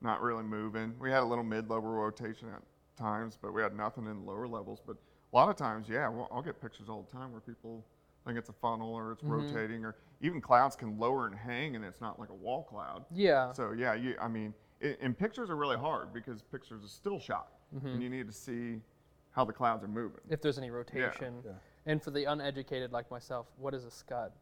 not 0.00 0.22
really 0.22 0.44
moving. 0.44 0.94
We 1.00 1.10
had 1.10 1.22
a 1.22 1.26
little 1.26 1.44
mid-level 1.44 1.90
rotation 1.90 2.48
at 2.48 2.62
times, 2.96 3.38
but 3.40 3.52
we 3.52 3.62
had 3.62 3.76
nothing 3.76 4.06
in 4.06 4.24
lower 4.24 4.46
levels. 4.46 4.80
But 4.86 4.96
a 5.32 5.36
lot 5.36 5.48
of 5.48 5.56
times, 5.56 5.88
yeah, 5.88 6.08
well, 6.08 6.28
I'll 6.32 6.42
get 6.42 6.60
pictures 6.62 6.88
all 6.88 7.02
the 7.02 7.12
time 7.12 7.32
where 7.32 7.40
people 7.40 7.84
think 8.24 8.38
it's 8.38 8.48
a 8.48 8.54
funnel 8.54 8.92
or 8.92 9.12
it's 9.12 9.22
rotating, 9.22 9.84
or 9.84 9.96
even 10.20 10.40
clouds 10.40 10.74
can 10.76 10.98
lower 10.98 11.26
and 11.26 11.36
hang, 11.36 11.76
and 11.76 11.84
it's 11.84 12.00
not 12.00 12.18
like 12.18 12.30
a 12.30 12.34
wall 12.34 12.64
cloud. 12.64 13.04
Yeah. 13.12 13.52
So 13.52 13.72
yeah, 13.72 13.94
you, 13.94 14.16
I 14.20 14.28
mean, 14.28 14.54
and 14.80 15.16
pictures 15.18 15.50
are 15.50 15.56
really 15.56 15.76
hard 15.76 16.12
because 16.12 16.42
pictures 16.42 16.84
are 16.84 16.88
still 16.88 17.18
shot, 17.18 17.48
and 17.84 18.02
you 18.02 18.08
need 18.08 18.26
to 18.26 18.32
see 18.32 18.80
how 19.32 19.44
the 19.44 19.52
clouds 19.52 19.84
are 19.84 19.88
moving. 19.88 20.20
if 20.30 20.40
there's 20.40 20.58
any 20.58 20.70
rotation. 20.70 21.42
And 21.88 22.02
for 22.02 22.10
the 22.10 22.24
uneducated 22.24 22.90
like 22.92 23.08
myself, 23.10 23.46
what 23.58 23.72
is 23.72 23.84
a 23.84 23.90
scud? 23.90 24.32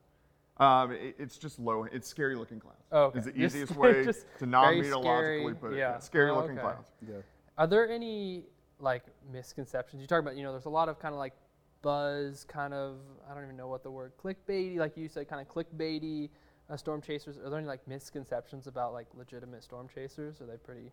Um, 0.56 0.92
it, 0.92 1.16
it's 1.18 1.36
just 1.36 1.58
low. 1.58 1.84
It's 1.84 2.08
scary 2.08 2.36
looking 2.36 2.58
clouds. 2.60 2.78
Oh, 2.90 3.02
okay. 3.06 3.18
It's 3.18 3.26
the 3.26 3.32
Just- 3.32 3.54
easiest 3.56 3.76
way 3.76 4.04
just 4.04 4.20
to 4.38 4.46
very 4.46 4.50
non-meteorologically 4.80 5.40
scary, 5.42 5.54
put 5.56 5.72
it. 5.74 5.78
yeah. 5.78 5.98
Scary 5.98 6.30
Oh, 6.30 6.36
looking 6.36 6.52
okay. 6.52 6.60
clouds. 6.62 6.88
Yeah. 7.06 7.16
Are 7.58 7.66
there 7.66 7.86
any 7.90 8.44
like 8.78 9.02
misconceptions? 9.32 10.00
You 10.00 10.06
talk 10.08 10.20
about, 10.20 10.36
you 10.36 10.42
know, 10.44 10.52
there's 10.52 10.64
a 10.66 10.70
lot 10.70 10.88
of 10.88 10.98
kind 11.00 11.12
of 11.12 11.18
like 11.18 11.34
buzz, 11.82 12.44
kind 12.48 12.72
of, 12.72 12.96
I 13.30 13.34
don't 13.34 13.42
even 13.44 13.56
know 13.56 13.68
what 13.68 13.82
the 13.82 13.90
word, 13.90 14.12
clickbaity, 14.16 14.76
like 14.78 14.96
you 14.96 15.08
said, 15.08 15.28
kind 15.28 15.46
of 15.46 15.52
clickbaity 15.52 16.30
uh, 16.70 16.76
storm 16.76 17.00
chasers. 17.00 17.36
Are 17.38 17.50
there 17.50 17.58
any 17.58 17.68
like 17.68 17.86
misconceptions 17.86 18.66
about 18.66 18.92
like 18.92 19.06
legitimate 19.14 19.62
storm 19.62 19.88
chasers? 19.92 20.40
Are 20.40 20.46
they 20.46 20.56
pretty? 20.56 20.92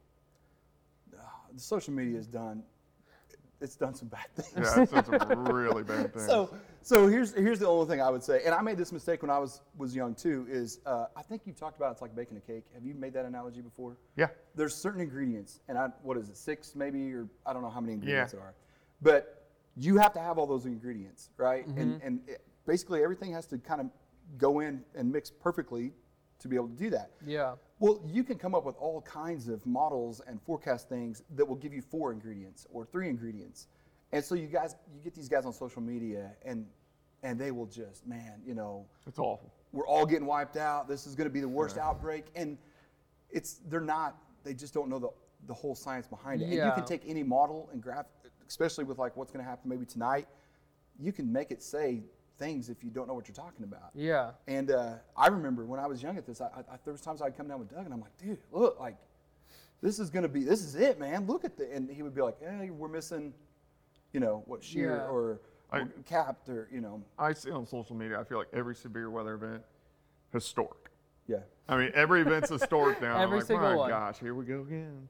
The 1.12 1.60
social 1.60 1.93
media 1.93 2.15
has 2.17 2.27
done, 2.27 2.63
it's 3.60 3.75
done 3.75 3.93
some 3.93 4.07
bad 4.07 4.25
things. 4.36 4.67
Yeah, 4.75 4.84
it's, 4.84 4.93
it's 4.93 5.10
a 5.29 5.36
really 5.36 5.84
bad 5.84 6.13
thing. 6.13 6.23
So, 6.25 6.55
so 6.81 7.07
here's 7.07 7.34
here's 7.34 7.60
the 7.60 7.67
only 7.67 7.86
thing 7.88 8.01
I 8.01 8.10
would 8.10 8.23
say, 8.23 8.41
and 8.45 8.55
I 8.55 8.62
made 8.62 8.77
this 8.77 8.91
mistake 8.91 9.21
when 9.21 9.29
I 9.29 9.38
was 9.38 9.62
was 9.77 9.95
young 9.95 10.15
too. 10.15 10.47
Is 10.49 10.79
uh, 10.86 11.05
I 11.15 11.21
think 11.21 11.41
you've 11.45 11.60
talked 11.60 11.77
about 11.77 11.91
it's 11.91 12.01
like 12.01 12.15
baking 12.15 12.38
a 12.38 12.41
cake. 12.41 12.65
Have 12.73 12.86
you 12.86 12.93
made 12.93 13.13
that 13.13 13.25
analogy 13.25 13.62
before? 13.62 13.97
yeah, 14.15 14.27
There's 14.55 14.75
certain 14.75 15.01
ingredients, 15.01 15.60
and 15.67 15.77
I 15.77 15.89
what 16.01 16.17
is 16.17 16.29
it, 16.29 16.38
six 16.38 16.75
maybe, 16.75 17.13
or 17.13 17.27
I 17.45 17.53
don't 17.53 17.62
know 17.62 17.69
how 17.69 17.81
many 17.81 17.93
ingredients 17.93 18.34
Yeah. 18.34 18.39
there 18.39 18.47
are, 18.47 18.53
but 19.01 19.47
you 19.77 19.97
have 19.97 20.13
to 20.13 20.19
have 20.19 20.38
all 20.38 20.47
those 20.47 20.65
ingredients, 20.65 21.29
right? 21.38 21.67
Mm-hmm. 21.67 21.79
And 21.79 22.01
and 22.01 22.19
it, 22.27 22.41
basically 22.65 23.03
everything 23.03 23.34
has 23.34 23.45
to 23.47 23.57
kind 23.57 23.81
of 23.81 23.88
go 24.38 24.60
in 24.60 24.84
and 24.96 25.12
mix 25.12 25.30
perfectly 25.30 25.94
to 26.39 26.48
be 26.48 26.56
able 26.56 26.67
to 26.70 26.76
do 26.76 26.89
that. 26.89 27.12
Yeah. 27.26 27.54
Well, 27.80 28.02
you 28.06 28.24
can 28.24 28.38
come 28.38 28.56
up 28.56 28.65
with 28.65 28.76
all 28.78 29.02
kinds 29.02 29.48
of 29.48 29.65
models 29.65 30.22
and 30.28 30.41
forecast 30.41 30.89
things 30.89 31.24
that 31.36 31.48
will 31.48 31.56
give 31.56 31.74
you 31.74 31.82
four 31.82 32.12
ingredients 32.12 32.67
or 32.72 32.86
three 32.86 33.10
ingredients. 33.10 33.67
And 34.12 34.24
so 34.24 34.36
you 34.36 34.48
guys, 34.48 34.76
you 34.94 35.02
get 35.04 35.13
these 35.15 35.30
guys 35.30 35.46
on 35.46 35.54
social 35.54 35.82
media, 35.82 36.32
and 36.46 36.65
and 37.24 37.39
they 37.39 37.52
will 37.52 37.67
just, 37.67 38.06
man, 38.08 38.41
you 38.46 38.56
know, 38.56 38.86
it's 39.06 39.20
awful. 39.20 39.54
we're 39.72 39.88
all 39.88 40.06
getting 40.06 40.26
wiped 40.26 40.58
out. 40.58 40.88
This 40.88 41.06
is 41.06 41.13
going 41.15 41.30
to 41.30 41.34
be 41.34 41.39
the 41.39 41.48
worst 41.48 41.78
outbreak, 41.78 42.26
and 42.36 42.58
it's 43.30 43.62
they're 43.70 43.80
not. 43.80 44.17
They 44.44 44.54
just 44.54 44.74
don't 44.74 44.89
know 44.89 45.00
the 45.00 45.10
the 45.48 45.54
whole 45.54 45.76
science 45.76 46.08
behind 46.08 46.41
it. 46.41 46.46
And 46.46 46.54
you 46.54 46.72
can 46.76 46.86
take 46.86 47.04
any 47.08 47.24
model 47.24 47.70
and 47.72 47.82
graph, 47.82 48.08
especially 48.48 48.84
with 48.84 48.98
like 48.98 49.15
what's 49.15 49.32
going 49.32 49.44
to 49.44 49.50
happen 49.50 49.70
maybe 49.70 49.86
tonight. 49.86 50.28
You 51.00 51.12
can 51.12 51.32
make 51.32 51.52
it 51.52 51.63
say 51.63 52.04
things 52.41 52.69
if 52.69 52.84
you 52.84 52.89
don't 52.89 53.08
know 53.08 53.13
what 53.13 53.27
you're 53.27 53.36
talking 53.36 53.63
about. 53.63 53.91
Yeah. 53.93 54.32
And 54.47 54.71
uh, 54.71 54.93
I 55.15 55.27
remember 55.27 55.63
when 55.65 55.80
I 55.80 55.86
was 55.86 56.01
young 56.01 56.17
at 56.17 56.25
this, 56.25 56.41
I, 56.41 56.45
I, 56.47 56.77
there 56.84 56.91
was 56.91 57.01
times 57.01 57.21
I'd 57.21 57.38
come 57.38 57.47
down 57.47 57.60
with 57.60 57.69
Doug, 57.69 57.86
and 57.86 57.93
I'm 57.93 58.01
like, 58.01 58.17
dude, 58.17 58.39
look, 58.51 58.80
like, 58.80 58.97
this 59.82 59.99
is 59.99 60.10
gonna 60.10 60.27
be, 60.27 60.43
this 60.43 60.63
is 60.63 60.75
it, 60.75 60.99
man. 60.99 61.27
Look 61.27 61.45
at 61.45 61.56
the, 61.56 61.71
and 61.71 61.89
he 61.89 62.01
would 62.01 62.15
be 62.15 62.21
like, 62.21 62.38
hey, 62.41 62.71
we're 62.71 62.88
missing, 62.88 63.32
you 64.12 64.19
know, 64.19 64.43
what 64.47 64.63
shear, 64.63 64.95
Yeah. 64.97 65.12
or 65.13 65.39
I- 65.71 65.86
capped 66.06 66.49
or 66.49 66.67
you 66.71 66.82
know. 66.82 67.01
I 67.17 67.34
see 67.34 67.51
on 67.51 67.65
social 67.67 67.95
media. 67.95 68.19
I 68.19 68.23
feel 68.23 68.39
like 68.39 68.49
every 68.54 68.75
severe 68.75 69.10
weather 69.12 69.36
event, 69.36 69.62
historic. 70.34 70.89
Yeah. 71.27 71.38
I 71.69 71.77
mean, 71.77 71.91
every 71.93 72.21
event's 72.21 72.49
historic 72.49 73.01
now. 73.01 73.15
I'm 73.17 73.21
Every 73.23 73.38
like, 73.38 73.47
single 73.47 73.69
my 73.69 73.75
one. 73.75 73.89
gosh, 73.89 74.17
here 74.19 74.34
we 74.34 74.43
go 74.45 74.62
again. 74.62 75.08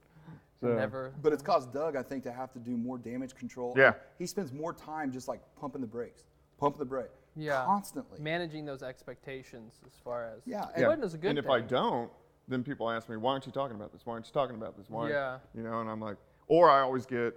So, 0.60 0.68
Never. 0.68 1.14
But 1.24 1.34
it's 1.34 1.42
caused 1.42 1.74
Doug, 1.74 1.96
I 1.96 2.04
think, 2.04 2.22
to 2.24 2.32
have 2.32 2.52
to 2.54 2.60
do 2.60 2.78
more 2.78 2.98
damage 3.00 3.34
control. 3.36 3.74
Yeah. 3.76 3.94
He 4.20 4.28
spends 4.28 4.54
more 4.54 4.74
time 4.74 5.12
just 5.12 5.28
like 5.28 5.42
pumping 5.60 5.82
the 5.82 5.88
brakes, 5.88 6.24
pumping 6.60 6.78
the 6.78 6.86
brake, 6.86 7.10
Yeah. 7.36 7.64
constantly. 7.66 8.20
Managing 8.20 8.66
those 8.66 8.84
expectations 8.84 9.80
as 9.86 9.94
far 10.04 10.26
as. 10.26 10.42
Yeah, 10.46 10.66
and- 10.76 10.84
it 10.84 11.00
was 11.00 11.14
a 11.14 11.18
good 11.18 11.30
and 11.32 11.40
if 11.40 11.46
thing. 11.46 11.54
I 11.54 11.60
don't, 11.62 12.12
then 12.48 12.64
people 12.64 12.90
ask 12.90 13.08
me, 13.10 13.18
why 13.18 13.32
aren't 13.32 13.46
you 13.46 13.52
talking 13.52 13.76
about 13.76 13.92
this? 13.94 14.06
Why 14.06 14.14
aren't 14.14 14.26
you 14.28 14.34
talking 14.34 14.56
about 14.56 14.78
this? 14.78 14.90
Why? 14.90 15.10
Yeah. 15.10 15.38
You 15.56 15.64
know, 15.64 15.80
and 15.82 15.90
I'm 15.90 16.02
like, 16.02 16.18
or 16.48 16.70
I 16.70 16.82
always 16.82 17.06
get 17.06 17.34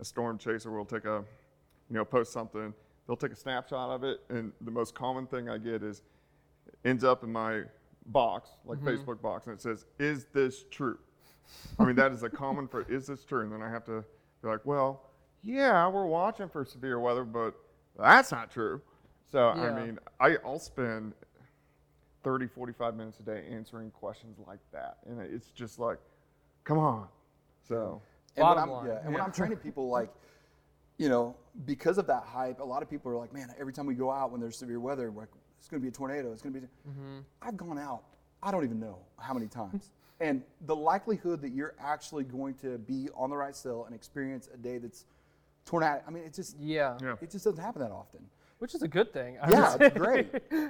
a 0.00 0.04
storm 0.04 0.38
chaser 0.38 0.70
will 0.70 0.84
take 0.86 1.04
a, 1.04 1.24
you 1.90 1.96
know, 1.96 2.04
post 2.04 2.32
something. 2.32 2.72
They'll 3.06 3.16
take 3.16 3.32
a 3.32 3.36
snapshot 3.36 3.90
of 3.90 4.04
it, 4.04 4.20
and 4.30 4.52
the 4.62 4.70
most 4.70 4.94
common 4.94 5.26
thing 5.26 5.48
I 5.50 5.58
get 5.58 5.82
is, 5.82 6.02
ends 6.86 7.04
up 7.04 7.22
in 7.22 7.30
my 7.32 7.62
box, 8.06 8.50
like 8.64 8.78
Mm-hmm. 8.78 8.88
Facebook 8.88 9.20
box, 9.20 9.46
and 9.46 9.54
it 9.54 9.60
says, 9.60 9.84
"Is 9.98 10.24
this 10.32 10.64
true?" 10.70 10.98
I 11.78 11.84
mean, 11.84 11.94
that 11.96 12.12
is 12.12 12.22
a 12.22 12.30
common 12.30 12.66
for, 12.66 12.82
"Is 12.90 13.06
this 13.06 13.24
true?" 13.24 13.42
And 13.42 13.52
then 13.52 13.60
I 13.62 13.68
have 13.70 13.84
to 13.84 14.02
be 14.42 14.48
like, 14.48 14.64
"Well, 14.64 15.02
yeah, 15.42 15.86
we're 15.88 16.06
watching 16.06 16.48
for 16.48 16.64
severe 16.64 16.98
weather, 16.98 17.24
but 17.24 17.54
that's 17.98 18.32
not 18.32 18.50
true." 18.50 18.80
So 19.30 19.52
Yeah. 19.56 19.62
I 19.62 19.84
mean, 19.84 19.98
I, 20.20 20.36
I'll 20.44 20.58
spend 20.58 21.12
30, 22.22 22.46
45 22.46 22.96
minutes 22.96 23.20
a 23.20 23.22
day 23.22 23.44
answering 23.50 23.90
questions 23.90 24.38
like 24.46 24.60
that. 24.72 24.98
And 25.06 25.20
it's 25.20 25.48
just 25.50 25.78
like, 25.78 25.98
come 26.64 26.78
on. 26.78 27.08
So, 27.68 28.00
And 28.36 28.44
when 28.44 28.54
Bottom 28.56 28.62
I'm, 28.64 28.70
line. 28.70 28.86
Yeah, 28.86 28.98
and 29.04 29.12
when 29.12 29.22
I'm 29.22 29.32
training 29.32 29.58
people, 29.58 29.88
like, 29.88 30.10
you 30.98 31.08
know, 31.08 31.36
because 31.66 31.98
of 31.98 32.06
that 32.06 32.24
hype, 32.24 32.60
a 32.60 32.64
lot 32.64 32.82
of 32.82 32.88
people 32.90 33.10
are 33.12 33.16
like, 33.16 33.32
man, 33.32 33.48
every 33.58 33.72
time 33.72 33.86
we 33.86 33.94
go 33.94 34.10
out 34.10 34.30
when 34.30 34.40
there's 34.40 34.56
severe 34.56 34.80
weather, 34.80 35.10
we're 35.10 35.22
like, 35.22 35.30
it's 35.58 35.68
going 35.68 35.80
to 35.80 35.82
be 35.82 35.88
a 35.88 35.92
tornado. 35.92 36.32
It's 36.32 36.42
going 36.42 36.54
to 36.54 36.60
be. 36.60 36.66
Mm-hmm. 36.88 37.18
I've 37.42 37.56
gone 37.56 37.78
out, 37.78 38.04
I 38.42 38.50
don't 38.50 38.64
even 38.64 38.78
know 38.78 38.98
how 39.18 39.34
many 39.34 39.46
times. 39.48 39.90
and 40.20 40.42
the 40.66 40.76
likelihood 40.76 41.40
that 41.42 41.50
you're 41.52 41.74
actually 41.80 42.24
going 42.24 42.54
to 42.56 42.78
be 42.78 43.08
on 43.16 43.30
the 43.30 43.36
right 43.36 43.56
sill 43.56 43.84
and 43.86 43.94
experience 43.94 44.48
a 44.52 44.56
day 44.56 44.78
that's 44.78 45.06
tornado, 45.64 46.02
I 46.06 46.10
mean, 46.10 46.24
it 46.24 46.34
just, 46.34 46.56
Yeah. 46.58 46.96
yeah. 47.02 47.14
it 47.20 47.30
just 47.30 47.44
doesn't 47.44 47.62
happen 47.62 47.80
that 47.82 47.90
often. 47.90 48.20
Which 48.58 48.74
is 48.74 48.82
a 48.82 48.88
good 48.88 49.12
thing. 49.12 49.38
I 49.42 49.50
Yeah, 49.50 49.74
it's 49.80 49.94
say. 49.94 49.98
great. 49.98 50.28
yeah. 50.52 50.68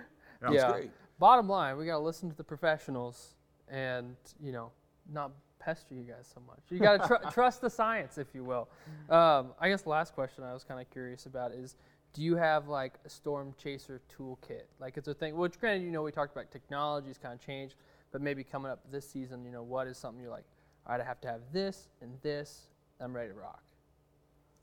It's 0.51 0.65
great. 0.65 0.91
Bottom 1.19 1.49
line, 1.49 1.77
we 1.77 1.87
got 1.87 1.93
to 1.93 1.99
listen 2.05 2.29
to 2.31 2.37
the 2.37 2.45
professionals 2.45 3.35
and, 3.69 4.17
you 4.43 4.53
know, 4.53 4.73
not 5.13 5.33
pester 5.59 5.95
you 5.95 6.03
guys 6.03 6.31
so 6.33 6.41
much. 6.47 6.61
You 6.71 6.79
got 6.79 7.03
to 7.03 7.09
tr- 7.09 7.29
trust 7.33 7.61
the 7.61 7.71
science, 7.71 8.19
if 8.19 8.35
you 8.35 8.45
will. 8.45 8.69
Um, 9.09 9.53
I 9.61 9.69
guess 9.69 9.83
the 9.83 9.91
last 9.91 10.15
question 10.15 10.45
I 10.45 10.53
was 10.53 10.65
kind 10.65 10.81
of 10.81 10.91
curious 10.91 11.27
about 11.27 11.53
is 11.53 11.77
do 12.13 12.23
you 12.23 12.37
have 12.37 12.69
like 12.69 12.95
a 13.05 13.09
storm 13.09 13.55
chaser 13.61 14.01
toolkit? 14.17 14.65
Like 14.79 14.97
it's 14.97 15.09
a 15.09 15.15
thing, 15.15 15.37
which 15.37 15.59
granted, 15.59 15.85
you 15.85 15.91
know, 15.91 16.03
we 16.03 16.13
talked 16.13 16.33
about 16.33 16.51
technology's 16.51 17.19
kind 17.19 17.35
of 17.35 17.45
changed, 17.45 17.75
but 18.13 18.21
maybe 18.21 18.45
coming 18.45 18.71
up 18.71 18.81
this 18.91 19.09
season, 19.09 19.45
you 19.45 19.51
know, 19.51 19.63
what 19.63 19.87
is 19.89 19.99
something 19.99 20.23
you're 20.23 20.31
like, 20.31 20.45
all 20.87 20.93
right, 20.93 21.01
I 21.01 21.05
have 21.07 21.21
to 21.23 21.29
have 21.29 21.41
this 21.53 21.89
and 22.01 22.13
this, 22.23 22.69
I'm 23.01 23.15
ready 23.15 23.31
to 23.31 23.35
rock. 23.35 23.63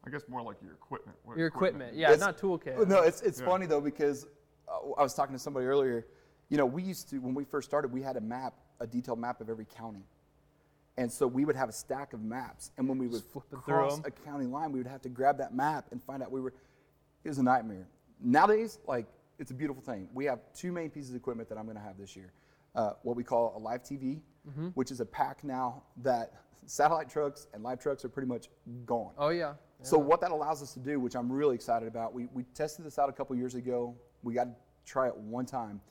I 0.06 0.10
guess 0.10 0.24
more 0.28 0.42
like 0.42 0.58
your 0.64 0.74
equipment. 0.74 1.18
What 1.24 1.38
Your 1.38 1.48
equipment, 1.48 1.96
yeah, 1.96 2.08
It's- 2.12 2.20
not 2.20 2.38
toolkit. 2.38 2.88
No, 2.88 3.02
it's, 3.02 3.22
it's 3.22 3.40
Yeah. 3.40 3.46
funny 3.46 3.66
though 3.68 3.82
because 3.82 4.26
uh, 4.68 4.92
I 4.98 5.04
was 5.04 5.14
talking 5.14 5.34
to 5.36 5.40
somebody 5.40 5.66
earlier. 5.66 6.06
You 6.50 6.58
know, 6.58 6.66
we 6.66 6.84
used 6.84 7.10
to 7.10 7.20
when 7.20 7.34
we 7.34 7.44
first 7.46 7.70
started, 7.70 7.92
we 7.92 8.02
had 8.02 8.18
a 8.18 8.22
map, 8.22 8.56
a 8.80 8.88
detailed 8.88 9.20
map 9.20 9.42
of 9.42 9.50
every 9.50 9.66
county, 9.66 10.04
and 10.98 11.12
so 11.12 11.28
we 11.28 11.46
would 11.46 11.56
have 11.56 11.70
a 11.70 11.74
stack 11.74 12.14
of 12.14 12.22
maps. 12.22 12.72
And 12.78 12.90
when 12.90 12.98
we 12.98 13.08
would 13.08 13.24
flipping 13.24 13.60
through 13.62 13.76
cross 13.76 13.98
'em. 14.00 14.06
a 14.06 14.12
county 14.12 14.46
line, 14.48 14.72
we 14.72 14.80
would 14.80 14.88
have 14.88 15.02
to 15.04 15.10
grab 15.10 15.38
that 15.38 15.54
map 15.54 15.86
and 15.92 16.04
find 16.04 16.22
out 16.24 16.32
we 16.32 16.42
were. 16.42 16.54
It 17.24 17.30
was 17.30 17.38
a 17.38 17.44
nightmare. 17.44 17.88
Nowadays, 18.20 18.80
like 18.88 19.06
it's 19.40 19.52
a 19.52 19.54
beautiful 19.54 19.82
thing. 19.84 20.10
We 20.14 20.26
have 20.26 20.40
two 20.54 20.72
main 20.72 20.90
pieces 20.90 21.12
of 21.12 21.16
equipment 21.16 21.48
that 21.50 21.58
I'm 21.58 21.66
going 21.66 21.78
to 21.78 21.84
have 21.84 21.98
this 21.98 22.16
year. 22.16 22.32
Uh, 22.76 22.94
what 23.04 23.16
we 23.16 23.24
call 23.24 23.54
a 23.56 23.60
live 23.60 23.84
TV, 23.84 24.22
Mm-hmm. 24.50 24.70
which 24.70 24.90
is 24.90 25.00
a 25.02 25.06
pack 25.06 25.44
now 25.44 25.84
that 25.98 26.34
satellite 26.66 27.08
trucks 27.10 27.46
and 27.54 27.62
live 27.62 27.80
trucks 27.80 28.04
are 28.04 28.10
pretty 28.10 28.28
much 28.28 28.50
gone. 28.88 29.12
oh, 29.20 29.30
yeah. 29.30 29.54
So 29.84 29.98
what 29.98 30.22
that 30.22 30.32
allows 30.32 30.62
us 30.62 30.74
to 30.74 30.80
do, 30.80 31.00
which 31.00 31.16
I'm 31.16 31.32
really 31.32 31.56
excited 31.56 31.88
about, 31.88 32.14
we, 32.14 32.28
we 32.34 32.44
tested 32.54 32.86
this 32.86 33.00
out 33.00 33.10
a 33.10 33.12
couple 33.12 33.36
years 33.36 33.56
ago. 33.56 33.96
We 34.24 34.34
got 34.34 34.44
to 34.46 34.56
try 34.86 35.08
it 35.08 35.18
one 35.18 35.46
time, 35.46 35.82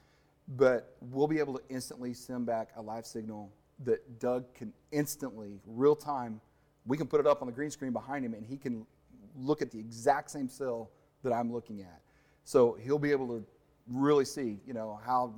but 0.56 0.96
we'll 1.00 1.26
be 1.26 1.38
able 1.38 1.54
to 1.54 1.62
instantly 1.68 2.14
send 2.14 2.46
back 2.46 2.70
a 2.76 2.82
live 2.82 3.04
signal 3.04 3.52
that 3.84 4.18
Doug 4.20 4.52
can 4.54 4.72
instantly, 4.92 5.58
real 5.66 5.96
time. 5.96 6.40
We 6.86 6.96
can 6.96 7.06
put 7.06 7.20
it 7.20 7.26
up 7.26 7.42
on 7.42 7.46
the 7.46 7.52
green 7.52 7.70
screen 7.70 7.92
behind 7.92 8.24
him, 8.24 8.34
and 8.34 8.46
he 8.46 8.56
can 8.56 8.86
look 9.36 9.62
at 9.62 9.70
the 9.70 9.78
exact 9.78 10.30
same 10.30 10.48
cell 10.48 10.90
that 11.22 11.32
I'm 11.32 11.52
looking 11.52 11.80
at. 11.80 12.00
So 12.44 12.76
he'll 12.82 12.98
be 12.98 13.10
able 13.10 13.28
to 13.28 13.44
really 13.88 14.24
see, 14.24 14.58
you 14.66 14.72
know, 14.72 15.00
how 15.04 15.34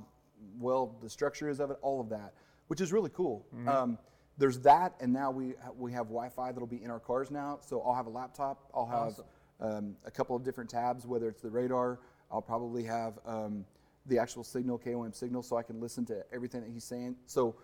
well 0.59 0.95
the 1.01 1.09
structure 1.09 1.49
is 1.49 1.59
of 1.59 1.71
it, 1.71 1.77
all 1.81 1.99
of 2.01 2.09
that, 2.09 2.33
which 2.67 2.81
is 2.81 2.91
really 2.91 3.11
cool. 3.13 3.45
Um, 3.67 3.97
there's 4.37 4.59
that, 4.61 4.93
and 4.99 5.13
now 5.13 5.31
we 5.31 5.53
we 5.77 5.91
have 5.91 6.07
Wi-Fi 6.07 6.51
that'll 6.51 6.67
be 6.67 6.83
in 6.83 6.89
our 6.89 6.99
cars 6.99 7.29
now. 7.29 7.59
So 7.61 7.81
I'll 7.81 7.95
have 7.95 8.07
a 8.07 8.11
laptop. 8.11 8.69
I'll 8.73 8.87
have 8.87 9.19
um, 9.59 9.95
a 10.05 10.11
couple 10.11 10.35
of 10.35 10.43
different 10.43 10.69
tabs, 10.69 11.05
whether 11.05 11.27
it's 11.29 11.41
the 11.41 11.49
radar. 11.49 11.99
I'll 12.31 12.41
probably 12.41 12.83
have 12.83 13.19
um, 13.25 13.65
the 14.07 14.17
actual 14.17 14.43
signal, 14.43 14.79
KOAM 14.79 15.13
signal, 15.13 15.43
so 15.43 15.55
I 15.55 15.63
can 15.63 15.79
listen 15.79 16.05
to 16.07 16.23
everything 16.33 16.61
that 16.61 16.71
he's 16.71 16.83
saying. 16.83 17.15
So 17.27 17.55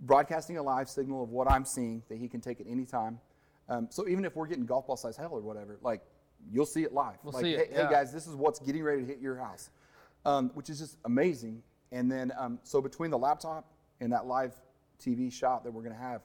broadcasting 0.00 0.58
a 0.58 0.62
live 0.62 0.88
signal 0.88 1.22
of 1.22 1.30
what 1.30 1.50
I'm 1.50 1.64
seeing 1.64 2.02
that 2.08 2.18
he 2.18 2.28
can 2.28 2.40
take 2.40 2.60
at 2.60 2.66
any 2.68 2.84
time. 2.84 3.20
Um, 3.68 3.86
so 3.90 4.08
even 4.08 4.24
if 4.24 4.34
we're 4.34 4.46
getting 4.46 4.66
golf 4.66 4.86
ball 4.86 4.96
size 4.96 5.16
hail 5.16 5.30
or 5.30 5.40
whatever, 5.40 5.78
like 5.82 6.02
you'll 6.50 6.66
see 6.66 6.82
it 6.82 6.92
live. 6.92 7.16
We'll 7.22 7.32
like, 7.32 7.44
see 7.44 7.52
hey, 7.52 7.58
it, 7.58 7.70
hey 7.70 7.82
yeah. 7.82 7.90
guys, 7.90 8.12
this 8.12 8.26
is 8.26 8.34
what's 8.34 8.58
getting 8.58 8.82
ready 8.82 9.02
to 9.02 9.06
hit 9.06 9.20
your 9.20 9.36
house, 9.36 9.70
um, 10.24 10.50
which 10.54 10.70
is 10.70 10.78
just 10.80 10.96
amazing. 11.04 11.62
And 11.92 12.10
then 12.10 12.32
um, 12.36 12.58
so 12.64 12.80
between 12.80 13.10
the 13.10 13.18
laptop 13.18 13.70
and 14.00 14.12
that 14.12 14.26
live 14.26 14.54
TV 15.00 15.32
shot 15.32 15.64
that 15.64 15.72
we're 15.72 15.82
going 15.82 15.94
to 15.94 16.00
have, 16.00 16.22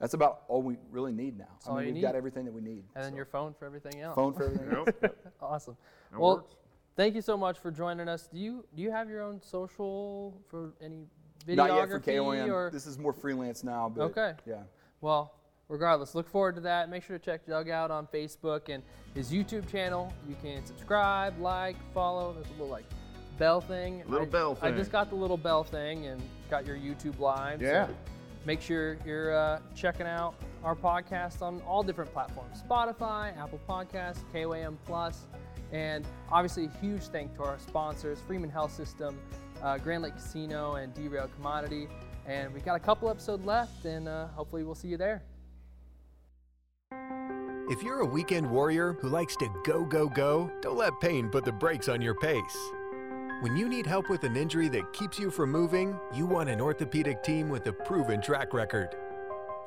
that's 0.00 0.14
about 0.14 0.42
all 0.48 0.62
we 0.62 0.76
really 0.90 1.12
need 1.12 1.38
now. 1.38 1.44
I 1.66 1.70
all 1.70 1.76
mean, 1.76 1.88
you 1.88 1.94
we've 1.94 2.02
got 2.02 2.14
everything 2.14 2.44
that 2.44 2.52
we 2.52 2.60
need. 2.60 2.84
And 2.94 3.04
then 3.04 3.14
your 3.14 3.24
phone 3.24 3.54
for 3.58 3.64
everything 3.64 4.00
else. 4.00 4.14
phone 4.14 4.34
for 4.34 4.44
everything. 4.44 4.72
else. 4.72 4.88
Yep. 5.02 5.16
Awesome. 5.42 5.76
That 6.10 6.20
well, 6.20 6.36
works. 6.36 6.54
thank 6.96 7.14
you 7.14 7.20
so 7.20 7.36
much 7.36 7.58
for 7.58 7.70
joining 7.70 8.08
us. 8.08 8.28
Do 8.32 8.38
you 8.38 8.64
do 8.74 8.82
you 8.82 8.90
have 8.90 9.10
your 9.10 9.22
own 9.22 9.42
social 9.42 10.40
for 10.48 10.72
any 10.80 11.06
videography 11.46 11.56
Not 11.56 11.74
yet 11.76 11.88
for 11.90 12.00
KOAM. 12.00 12.50
or? 12.50 12.70
This 12.72 12.86
is 12.86 12.98
more 12.98 13.12
freelance 13.12 13.62
now. 13.62 13.92
But 13.94 14.04
Okay. 14.04 14.32
Yeah. 14.46 14.62
Well, 15.00 15.34
regardless, 15.68 16.14
look 16.14 16.28
forward 16.28 16.54
to 16.54 16.60
that. 16.62 16.88
Make 16.88 17.02
sure 17.02 17.18
to 17.18 17.24
check 17.24 17.46
Doug 17.46 17.68
out 17.68 17.90
on 17.90 18.06
Facebook 18.06 18.68
and 18.68 18.82
his 19.14 19.30
YouTube 19.30 19.70
channel. 19.70 20.12
You 20.28 20.36
can 20.42 20.64
subscribe, 20.64 21.38
like, 21.38 21.76
follow. 21.92 22.32
There's 22.32 22.48
a 22.48 22.52
little 22.52 22.68
like 22.68 22.86
bell 23.38 23.60
thing. 23.60 24.02
Little 24.06 24.26
I, 24.26 24.30
bell 24.30 24.54
thing. 24.54 24.74
I 24.74 24.76
just 24.76 24.90
got 24.90 25.10
the 25.10 25.16
little 25.16 25.36
bell 25.36 25.64
thing 25.64 26.06
and 26.06 26.22
got 26.50 26.66
your 26.66 26.76
YouTube 26.76 27.18
live. 27.18 27.60
so 27.60 27.66
Yeah. 27.66 27.88
make 28.44 28.60
sure 28.60 28.96
you're 29.06 29.34
uh, 29.36 29.60
checking 29.74 30.06
out 30.06 30.34
our 30.62 30.74
podcast 30.74 31.42
on 31.42 31.60
all 31.62 31.82
different 31.82 32.12
platforms 32.12 32.62
Spotify, 32.68 33.36
Apple 33.38 33.60
Podcasts, 33.68 34.18
KOAM 34.32 34.76
Plus, 34.86 35.26
and 35.72 36.06
obviously 36.30 36.66
a 36.66 36.70
huge 36.80 37.02
thank 37.04 37.34
to 37.36 37.42
our 37.42 37.58
sponsors 37.58 38.18
Freeman 38.26 38.50
Health 38.50 38.72
System, 38.72 39.18
uh, 39.62 39.78
Grand 39.78 40.02
Lake 40.02 40.14
Casino, 40.14 40.74
and 40.74 40.94
Derailed 40.94 41.34
Commodity. 41.36 41.88
And 42.26 42.52
we 42.54 42.60
got 42.60 42.74
a 42.74 42.80
couple 42.80 43.10
episodes 43.10 43.44
left, 43.44 43.84
and 43.84 44.08
uh, 44.08 44.28
hopefully 44.28 44.62
we'll 44.64 44.74
see 44.74 44.88
you 44.88 44.96
there. 44.96 45.22
If 47.70 47.82
you're 47.82 48.00
a 48.00 48.06
weekend 48.06 48.48
warrior 48.50 48.92
who 49.00 49.08
likes 49.08 49.36
to 49.36 49.48
go, 49.64 49.84
go, 49.84 50.06
go, 50.08 50.50
don't 50.60 50.76
let 50.76 51.00
pain 51.00 51.28
put 51.30 51.44
the 51.44 51.52
brakes 51.52 51.88
on 51.88 52.00
your 52.02 52.14
pace. 52.14 52.56
When 53.40 53.56
you 53.56 53.68
need 53.68 53.86
help 53.86 54.08
with 54.08 54.24
an 54.24 54.36
injury 54.36 54.68
that 54.68 54.92
keeps 54.92 55.18
you 55.18 55.30
from 55.30 55.50
moving, 55.50 55.98
you 56.14 56.24
want 56.24 56.48
an 56.48 56.60
orthopedic 56.60 57.22
team 57.22 57.48
with 57.48 57.66
a 57.66 57.72
proven 57.72 58.22
track 58.22 58.54
record. 58.54 58.94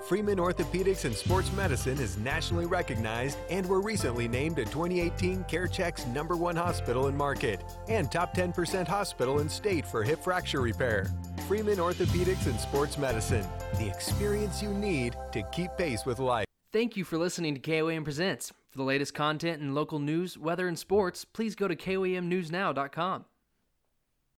Freeman 0.07 0.37
Orthopedics 0.37 1.05
and 1.05 1.15
Sports 1.15 1.51
Medicine 1.51 1.99
is 1.99 2.17
nationally 2.17 2.65
recognized 2.65 3.37
and 3.49 3.67
were 3.67 3.81
recently 3.81 4.27
named 4.27 4.57
a 4.59 4.65
2018 4.65 5.43
CareChex 5.43 6.07
number 6.13 6.37
one 6.37 6.55
hospital 6.55 7.07
in 7.07 7.17
market 7.17 7.63
and 7.87 8.11
top 8.11 8.35
10% 8.35 8.87
hospital 8.87 9.39
in 9.39 9.49
state 9.49 9.85
for 9.85 10.03
hip 10.03 10.23
fracture 10.23 10.61
repair. 10.61 11.11
Freeman 11.47 11.77
Orthopedics 11.77 12.45
and 12.45 12.59
Sports 12.59 12.97
Medicine, 12.97 13.45
the 13.79 13.87
experience 13.87 14.61
you 14.61 14.69
need 14.69 15.15
to 15.33 15.43
keep 15.51 15.71
pace 15.77 16.05
with 16.05 16.19
life. 16.19 16.45
Thank 16.71 16.95
you 16.95 17.03
for 17.03 17.17
listening 17.17 17.55
to 17.55 17.59
KOAM 17.59 18.03
Presents. 18.03 18.53
For 18.69 18.77
the 18.77 18.83
latest 18.83 19.13
content 19.13 19.61
and 19.61 19.75
local 19.75 19.99
news, 19.99 20.37
weather, 20.37 20.67
and 20.67 20.77
sports, 20.77 21.25
please 21.25 21.55
go 21.55 21.67
to 21.67 21.75
KOAMNewsNow.com. 21.75 23.25